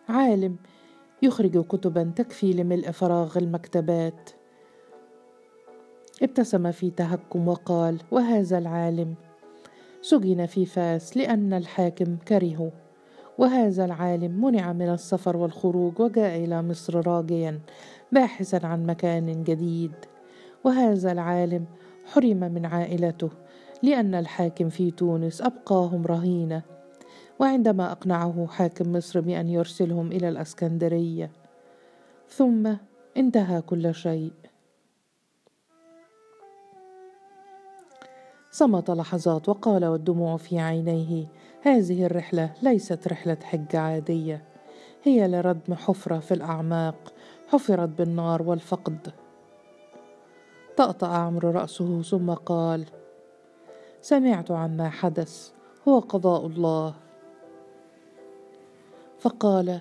عالم 0.08 0.56
يخرج 1.22 1.66
كتبا 1.66 2.12
تكفي 2.16 2.52
لملء 2.52 2.90
فراغ 2.90 3.38
المكتبات. 3.38 4.30
ابتسم 6.22 6.70
في 6.70 6.90
تهكم 6.90 7.48
وقال 7.48 7.98
وهذا 8.10 8.58
العالم؟ 8.58 9.14
سجن 10.02 10.46
في 10.46 10.66
فاس 10.66 11.16
لأن 11.16 11.52
الحاكم 11.52 12.16
كرهه. 12.16 12.72
وهذا 13.38 13.84
العالم 13.84 14.44
منع 14.44 14.72
من 14.72 14.88
السفر 14.88 15.36
والخروج 15.36 16.00
وجاء 16.00 16.44
إلى 16.44 16.62
مصر 16.62 17.06
راجيا 17.06 17.60
باحثا 18.12 18.66
عن 18.66 18.86
مكان 18.86 19.44
جديد. 19.44 19.92
وهذا 20.64 21.12
العالم 21.12 21.64
حرم 22.04 22.52
من 22.52 22.66
عائلته 22.66 23.30
لأن 23.82 24.14
الحاكم 24.14 24.68
في 24.68 24.90
تونس 24.90 25.42
أبقاهم 25.42 26.06
رهينة. 26.06 26.62
وعندما 27.38 27.92
أقنعه 27.92 28.46
حاكم 28.46 28.92
مصر 28.92 29.20
بأن 29.20 29.48
يرسلهم 29.48 30.12
إلى 30.12 30.28
الأسكندرية. 30.28 31.30
ثم 32.28 32.72
انتهى 33.16 33.60
كل 33.60 33.94
شيء. 33.94 34.32
صمت 38.58 38.90
لحظات 38.90 39.48
وقال 39.48 39.84
والدموع 39.84 40.36
في 40.36 40.58
عينيه 40.58 41.26
هذه 41.62 42.06
الرحلة 42.06 42.52
ليست 42.62 43.08
رحلة 43.08 43.36
حج 43.42 43.76
عادية. 43.76 44.44
هي 45.02 45.28
لردم 45.28 45.74
حفرة 45.74 46.18
في 46.18 46.34
الأعماق 46.34 47.12
حفرت 47.48 47.88
بالنار 47.88 48.42
والفقد. 48.42 49.12
طأطأ 50.76 51.06
عمرو 51.06 51.50
رأسه 51.50 52.02
ثم 52.02 52.30
قال 52.30 52.84
سمعت 54.02 54.50
عما 54.50 54.88
حدث 54.88 55.50
هو 55.88 55.98
قضاء 55.98 56.46
الله. 56.46 56.94
فقال 59.18 59.80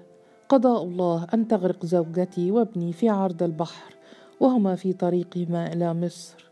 قضاء 0.50 0.84
الله 0.84 1.28
أن 1.34 1.48
تغرق 1.48 1.86
زوجتي 1.86 2.52
وابني 2.52 2.94
في 2.94 3.10
عرض 3.10 3.44
البحر 3.44 3.96
وهما 4.40 4.76
في 4.76 4.94
طريقهما 4.94 5.74
إلى 5.74 5.94
مصر. 5.94 6.48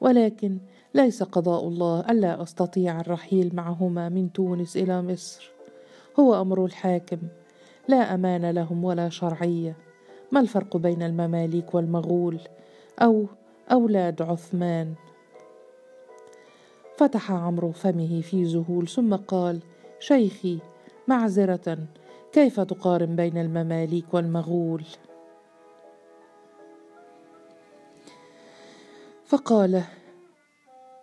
ولكن 0.00 0.58
ليس 0.94 1.22
قضاء 1.22 1.68
الله 1.68 2.00
ألا 2.00 2.42
أستطيع 2.42 3.00
الرحيل 3.00 3.56
معهما 3.56 4.08
من 4.08 4.32
تونس 4.32 4.76
إلى 4.76 5.02
مصر. 5.02 5.50
هو 6.20 6.40
أمر 6.40 6.64
الحاكم 6.64 7.18
لا 7.88 8.14
أمان 8.14 8.50
لهم 8.50 8.84
ولا 8.84 9.08
شرعية. 9.08 9.76
ما 10.32 10.40
الفرق 10.40 10.76
بين 10.76 11.02
المماليك 11.02 11.74
والمغول 11.74 12.40
أو 13.02 13.26
أولاد 13.72 14.22
عثمان؟ 14.22 14.94
فتح 16.96 17.32
عمرو 17.32 17.72
فمه 17.72 18.20
في 18.20 18.44
ذهول 18.44 18.88
ثم 18.88 19.14
قال 19.14 19.60
شيخي 20.00 20.58
معذرة 21.08 21.78
كيف 22.32 22.60
تقارن 22.60 23.16
بين 23.16 23.38
المماليك 23.38 24.14
والمغول؟ 24.14 24.84
فقال 29.24 29.82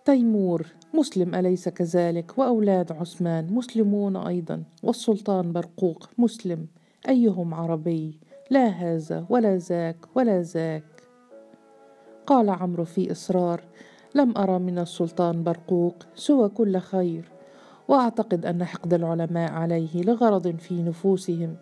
تيمور 0.06 0.68
مسلم 0.94 1.36
أليس 1.36 1.70
كذلك؟ 1.70 2.38
وأولاد 2.38 2.92
عثمان 2.92 3.54
مسلمون 3.54 4.16
أيضا. 4.16 4.64
والسلطان 4.84 5.54
برقوق 5.54 6.10
مسلم. 6.18 6.68
أيهم 7.10 7.54
عربي؟ 7.54 8.20
لا 8.50 8.68
هذا 8.68 9.26
ولا 9.30 9.58
ذاك 9.58 9.98
ولا 10.16 10.42
ذاك. 10.42 10.84
قال 12.28 12.50
عمرو 12.50 12.86
في 12.86 13.12
إصرار 13.12 13.62
لم 14.16 14.38
أرى 14.38 14.60
من 14.60 14.80
السلطان 14.80 15.44
برقوق 15.44 15.96
سوى 16.16 16.50
كل 16.50 16.78
خير. 16.78 17.32
وأعتقد 17.88 18.46
أن 18.46 18.64
حقد 18.64 18.94
العلماء 18.94 19.52
عليه 19.52 20.02
لغرض 20.04 20.56
في 20.56 20.84
نفوسهم. 20.84 21.56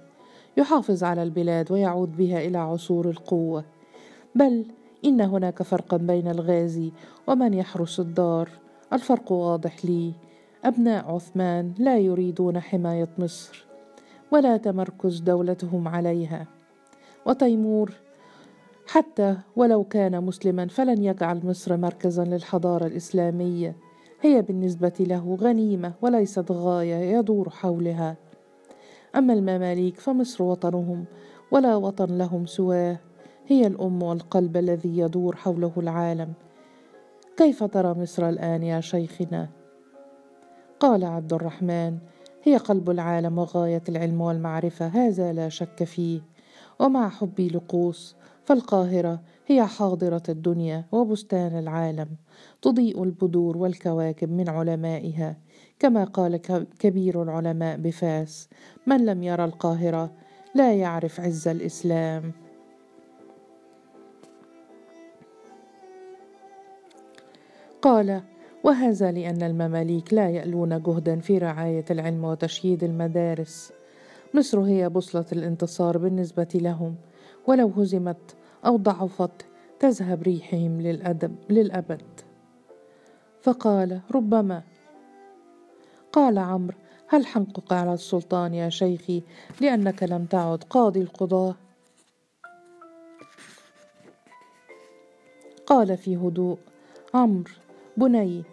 يحافظ 0.58 1.04
على 1.04 1.24
البلاد 1.24 1.72
ويعود 1.72 2.18
بها 2.18 2.40
إلى 2.48 2.58
عصور 2.58 3.10
القوة. 3.10 3.64
بل 4.36 4.66
إن 5.06 5.22
هناك 5.22 5.64
فرقا 5.64 5.98
بين 5.98 6.28
الغازي 6.28 6.92
ومن 7.28 7.54
يحرس 7.54 8.00
الدار. 8.00 8.50
الفرق 8.94 9.32
واضح 9.32 9.86
لي. 9.86 10.14
أبناء 10.66 11.12
عثمان 11.12 11.74
لا 11.78 11.98
يريدون 11.98 12.60
حماية 12.60 13.10
مصر 13.18 13.66
ولا 14.32 14.58
تمركز 14.58 15.20
دولتهم 15.20 15.88
عليها. 15.88 16.48
وتيمور 17.26 17.94
حتى 18.88 19.38
ولو 19.56 19.84
كان 19.84 20.24
مسلما 20.24 20.68
فلن 20.68 21.04
يجعل 21.04 21.42
مصر 21.46 21.78
مركزا 21.78 22.24
للحضارة 22.24 22.86
الإسلامية. 22.86 23.76
هي 24.22 24.42
بالنسبة 24.42 24.94
له 25.00 25.38
غنيمة 25.42 25.94
وليست 26.02 26.52
غاية 26.52 27.18
يدور 27.18 27.50
حولها. 27.50 28.18
أما 29.16 29.34
المماليك 29.34 30.00
فمصر 30.00 30.44
وطنهم 30.44 31.06
ولا 31.52 31.76
وطن 31.76 32.18
لهم 32.18 32.46
سواه. 32.46 33.00
هي 33.50 33.68
الأم 33.68 34.04
والقلب 34.04 34.58
الذي 34.58 34.98
يدور 34.98 35.36
حوله 35.36 35.72
العالم. 35.78 36.34
كيف 37.38 37.64
ترى 37.64 37.94
مصر 37.94 38.30
الآن 38.30 38.64
يا 38.64 38.82
شيخنا؟ 38.82 39.50
قال 40.80 41.06
عبد 41.06 41.34
الرحمن 41.34 41.98
هي 42.44 42.58
قلب 42.58 42.90
العالم 42.90 43.38
وغاية 43.38 43.82
العلم 43.90 44.22
والمعرفة 44.22 44.88
هذا 44.88 45.34
لا 45.34 45.50
شك 45.50 45.84
فيه. 45.84 46.22
ومع 46.80 47.10
حبي 47.10 47.48
لقوس 47.48 48.16
فالقاهرة 48.46 49.22
هي 49.48 49.66
حاضرة 49.66 50.24
الدنيا 50.30 50.86
وبستان 50.92 51.60
العالم 51.60 52.08
تضيء 52.62 53.04
البدور 53.04 53.58
والكواكب 53.58 54.32
من 54.32 54.50
علمائها. 54.50 55.38
كما 55.80 56.04
قال 56.04 56.38
كبير 56.80 57.24
العلماء 57.24 57.78
بفاس 57.78 58.50
من 58.88 59.06
لم 59.06 59.24
يرى 59.24 59.46
القاهرة 59.46 60.12
لا 60.56 60.74
يعرف 60.74 61.20
عز 61.20 61.48
الإسلام. 61.48 62.49
قال 67.82 68.22
وهذا 68.64 69.12
لأن 69.12 69.44
المماليك 69.44 70.14
لا 70.14 70.30
يألون 70.30 70.82
جهدا 70.82 71.20
في 71.20 71.38
رعاية 71.38 71.86
العلم 71.92 72.24
وتشييد 72.26 72.84
المدارس. 72.84 73.72
مصر 74.34 74.62
هي 74.62 74.90
بوصلة 74.90 75.26
الانتصار 75.32 75.98
بالنسبة 75.98 76.48
لهم 76.56 76.96
ولو 77.48 77.68
هزمت 77.68 78.36
أو 78.66 78.78
ضعفت 78.78 79.46
تذهب 79.80 80.24
ريحهم 80.24 80.82
للأدب 80.82 81.36
للأبد. 81.50 82.02
فقال 83.42 84.02
ربما. 84.12 84.64
قال 86.12 86.38
عمرو 86.38 86.78
هل 87.08 87.26
حنقك 87.26 87.72
على 87.74 87.94
السلطان 87.94 88.54
يا 88.54 88.70
شيخي 88.70 89.24
لأنك 89.62 90.04
لم 90.04 90.26
تعد 90.26 90.64
قاضي 90.64 91.02
القضاة؟ 91.02 91.56
قال 95.66 95.98
في 95.98 96.18
هدوء 96.18 96.58
عمرو 97.14 97.52
بني 97.98 98.44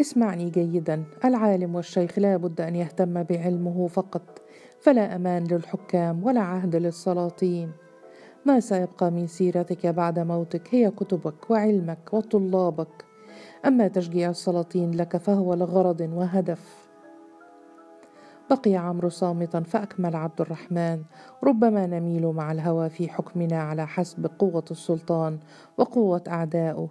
اسمعني 0.00 0.50
جيدا 0.50 1.04
العالم 1.24 1.74
والشيخ 1.74 2.18
لا 2.18 2.36
بد 2.36 2.60
أن 2.60 2.76
يهتم 2.76 3.22
بعلمه 3.22 3.86
فقط 3.86 4.42
فلا 4.80 5.16
أمان 5.16 5.44
للحكام 5.44 6.24
ولا 6.24 6.40
عهد 6.40 6.76
للسلاطين. 6.76 7.72
ما 8.46 8.60
سيبقى 8.60 9.10
من 9.10 9.26
سيرتك 9.26 9.86
بعد 9.86 10.18
موتك 10.18 10.74
هي 10.74 10.90
كتبك 10.90 11.50
وعلمك 11.50 12.14
وطلابك. 12.14 13.04
أما 13.66 13.88
تشجيع 13.88 14.30
السلاطين 14.30 14.90
لك 14.90 15.16
فهو 15.16 15.54
لغرض 15.54 16.00
وهدف. 16.00 16.88
بقي 18.50 18.76
عمرو 18.76 19.08
صامتا 19.08 19.60
فأكمل 19.60 20.16
عبد 20.16 20.40
الرحمن 20.40 21.02
ربما 21.44 21.86
نميل 21.86 22.26
مع 22.26 22.52
الهوى 22.52 22.90
في 22.90 23.08
حكمنا 23.08 23.62
على 23.62 23.86
حسب 23.86 24.30
قوة 24.38 24.64
السلطان 24.70 25.38
وقوة 25.78 26.22
أعدائه 26.28 26.88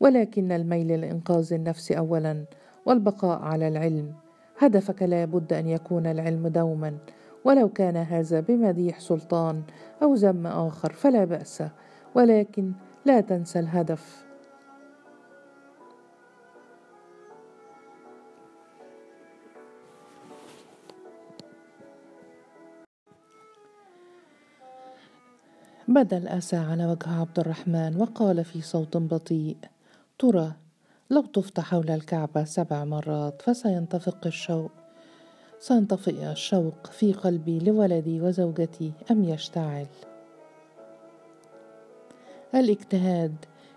ولكن 0.00 0.52
الميل 0.52 1.00
لإنقاذ 1.00 1.52
النفس 1.52 1.92
أولا 1.92 2.44
والبقاء 2.86 3.42
على 3.42 3.68
العلم. 3.68 4.14
هدفك 4.58 5.02
لا 5.02 5.24
بد 5.24 5.52
أن 5.52 5.68
يكون 5.68 6.06
العلم 6.06 6.48
دوما. 6.48 6.98
ولو 7.44 7.68
كان 7.68 7.96
هذا 7.96 8.40
بمديح 8.40 9.00
سلطان 9.00 9.62
أو 10.02 10.14
ذم 10.14 10.46
آخر 10.46 10.92
فلا 10.92 11.24
بأس 11.24 11.62
ولكن 12.14 12.72
لا 13.04 13.20
تنسى 13.20 13.58
الهدف. 13.58 14.24
بدأ 25.88 26.16
الأسى 26.16 26.56
على 26.56 26.86
وجه 26.86 27.20
عبد 27.20 27.38
الرحمن 27.38 27.96
وقال 27.96 28.44
في 28.44 28.60
صوت 28.60 28.96
بطيء 28.96 29.56
ترى 30.20 30.52
لو 31.10 31.20
طفت 31.20 31.60
حول 31.60 31.90
الكعبة 31.90 32.44
سبع 32.44 32.84
مرات 32.84 33.42
فسينطفق 33.42 34.26
الشوق. 34.26 34.70
سينطفئ 35.58 36.30
الشوق 36.30 36.86
في 36.86 37.12
قلبي 37.12 37.58
لولدي 37.58 38.20
وزوجتي 38.20 38.92
أم 39.10 39.24
يشتعل. 39.24 39.86
الاجتهاد 42.54 43.34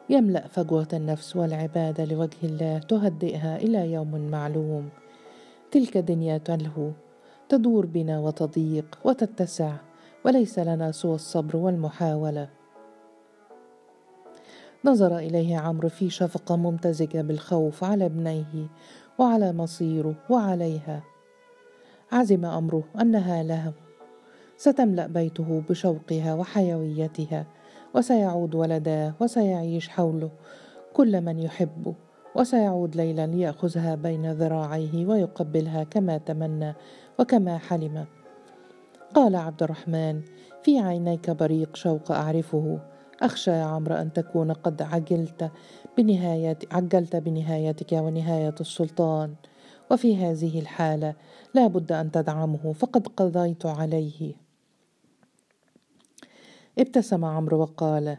يملأ 0.09 0.47
فجوة 0.47 0.87
النفس 0.93 1.35
والعبادة 1.35 2.05
لوجه 2.05 2.37
الله 2.43 2.77
تهدئها 2.79 3.57
إلى 3.57 3.91
يوم 3.91 4.31
معلوم. 4.31 4.89
تلك 5.71 5.97
دنيا 5.97 6.37
تلهو. 6.37 6.91
تدور 7.49 7.85
بنا 7.85 8.19
وتضيق 8.19 8.99
وتتسع. 9.03 9.75
وليس 10.25 10.59
لنا 10.59 10.91
سوى 10.91 11.15
الصبر 11.15 11.57
والمحاولة. 11.57 12.62
نظر 14.85 15.17
إليه 15.17 15.57
عمرو 15.57 15.89
في 15.89 16.09
شفقه 16.09 16.55
ممتزجه 16.55 17.21
بالخوف 17.21 17.83
على 17.83 18.05
ابنيه 18.05 18.67
وعلى 19.17 19.53
مصيره 19.53 20.15
وعليها. 20.29 21.03
عزم 22.11 22.45
أمره 22.45 22.83
أنها 23.01 23.43
له. 23.43 23.73
ستملأ 24.57 25.07
بيته 25.07 25.63
بشوقها 25.69 26.33
وحيويتها 26.33 27.45
وسيعود 27.95 28.55
ولداه 28.55 29.13
وسيعيش 29.19 29.89
حوله 29.89 30.31
كل 30.93 31.21
من 31.21 31.39
يحبه 31.39 31.93
وسيعود 32.35 32.95
ليلا 32.95 33.27
ليأخذها 33.27 33.95
بين 33.95 34.31
ذراعيه 34.31 35.05
ويقبلها 35.05 35.83
كما 35.83 36.17
تمنى 36.17 36.73
وكما 37.19 37.57
حلم. 37.57 38.05
قال 39.13 39.35
عبد 39.35 39.63
الرحمن 39.63 40.21
في 40.63 40.79
عينيك 40.79 41.29
بريق 41.29 41.75
شوق 41.75 42.11
أعرفه 42.11 42.79
أخشى 43.21 43.51
يا 43.51 43.63
عمرو 43.63 43.95
أن 43.95 44.13
تكون 44.13 44.51
قد 44.51 44.81
عجلت 44.81 45.51
بنهاية 45.97 46.57
عجلت 46.71 47.15
بنهايتك 47.15 47.91
ونهاية 47.91 48.55
السلطان. 48.59 49.35
وفي 49.91 50.17
هذه 50.17 50.59
الحالة 50.59 51.13
لا 51.53 51.67
بد 51.67 51.91
أن 51.91 52.11
تدعمه 52.11 52.73
فقد 52.73 53.07
قضيت 53.07 53.65
عليه. 53.65 54.33
ابتسم 56.79 57.25
عمرو 57.25 57.59
وقال 57.59 58.17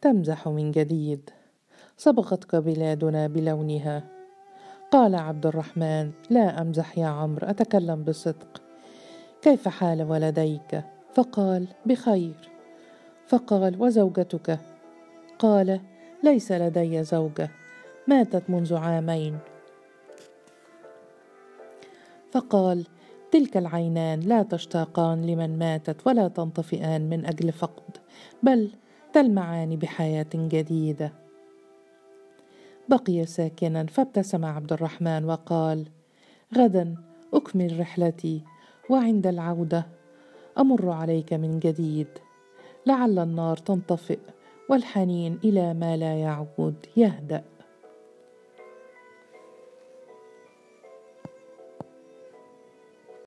تمزح 0.00 0.48
من 0.48 0.70
جديد. 0.70 1.30
صبغتك 1.96 2.56
بلادنا 2.56 3.26
بلونها. 3.26 4.04
قال 4.90 5.14
عبد 5.14 5.46
الرحمن 5.46 6.10
لا 6.30 6.60
أمزح 6.60 6.98
يا 6.98 7.06
عمرو 7.06 7.48
أتكلم 7.48 8.04
بصدق. 8.04 8.62
كيف 9.42 9.68
حال 9.68 10.02
ولديك؟ 10.02 10.84
فقال 11.14 11.68
بخير. 11.86 12.55
فقال 13.26 13.82
وزوجتك؟ 13.82 14.58
قال 15.38 15.80
ليس 16.24 16.52
لدي 16.52 17.04
زوجة 17.04 17.50
ماتت 18.08 18.50
منذ 18.50 18.74
عامين. 18.74 19.38
فقال 22.32 22.86
تلك 23.32 23.56
العينان 23.56 24.20
لا 24.20 24.42
تشتاقان 24.42 25.26
لمن 25.26 25.58
ماتت 25.58 26.06
ولا 26.06 26.28
تنطفئان 26.28 27.10
من 27.10 27.26
أجل 27.26 27.52
فقد 27.52 27.96
بل 28.42 28.70
تلمعان 29.12 29.76
بحياة 29.76 30.26
جديدة. 30.34 31.12
بقي 32.88 33.26
ساكنا 33.26 33.86
فابتسم 33.86 34.44
عبد 34.44 34.72
الرحمن 34.72 35.24
وقال 35.24 35.86
غدا 36.56 36.94
أكمل 37.34 37.80
رحلتي 37.80 38.42
وعند 38.90 39.26
العودة 39.26 39.86
أمر 40.58 40.90
عليك 40.90 41.32
من 41.32 41.58
جديد. 41.58 42.08
لعل 42.86 43.18
النار 43.18 43.56
تنطفئ 43.56 44.18
والحنين 44.68 45.38
إلى 45.44 45.74
ما 45.74 45.96
لا 45.96 46.20
يعود 46.20 46.86
يهدأ. 46.96 47.44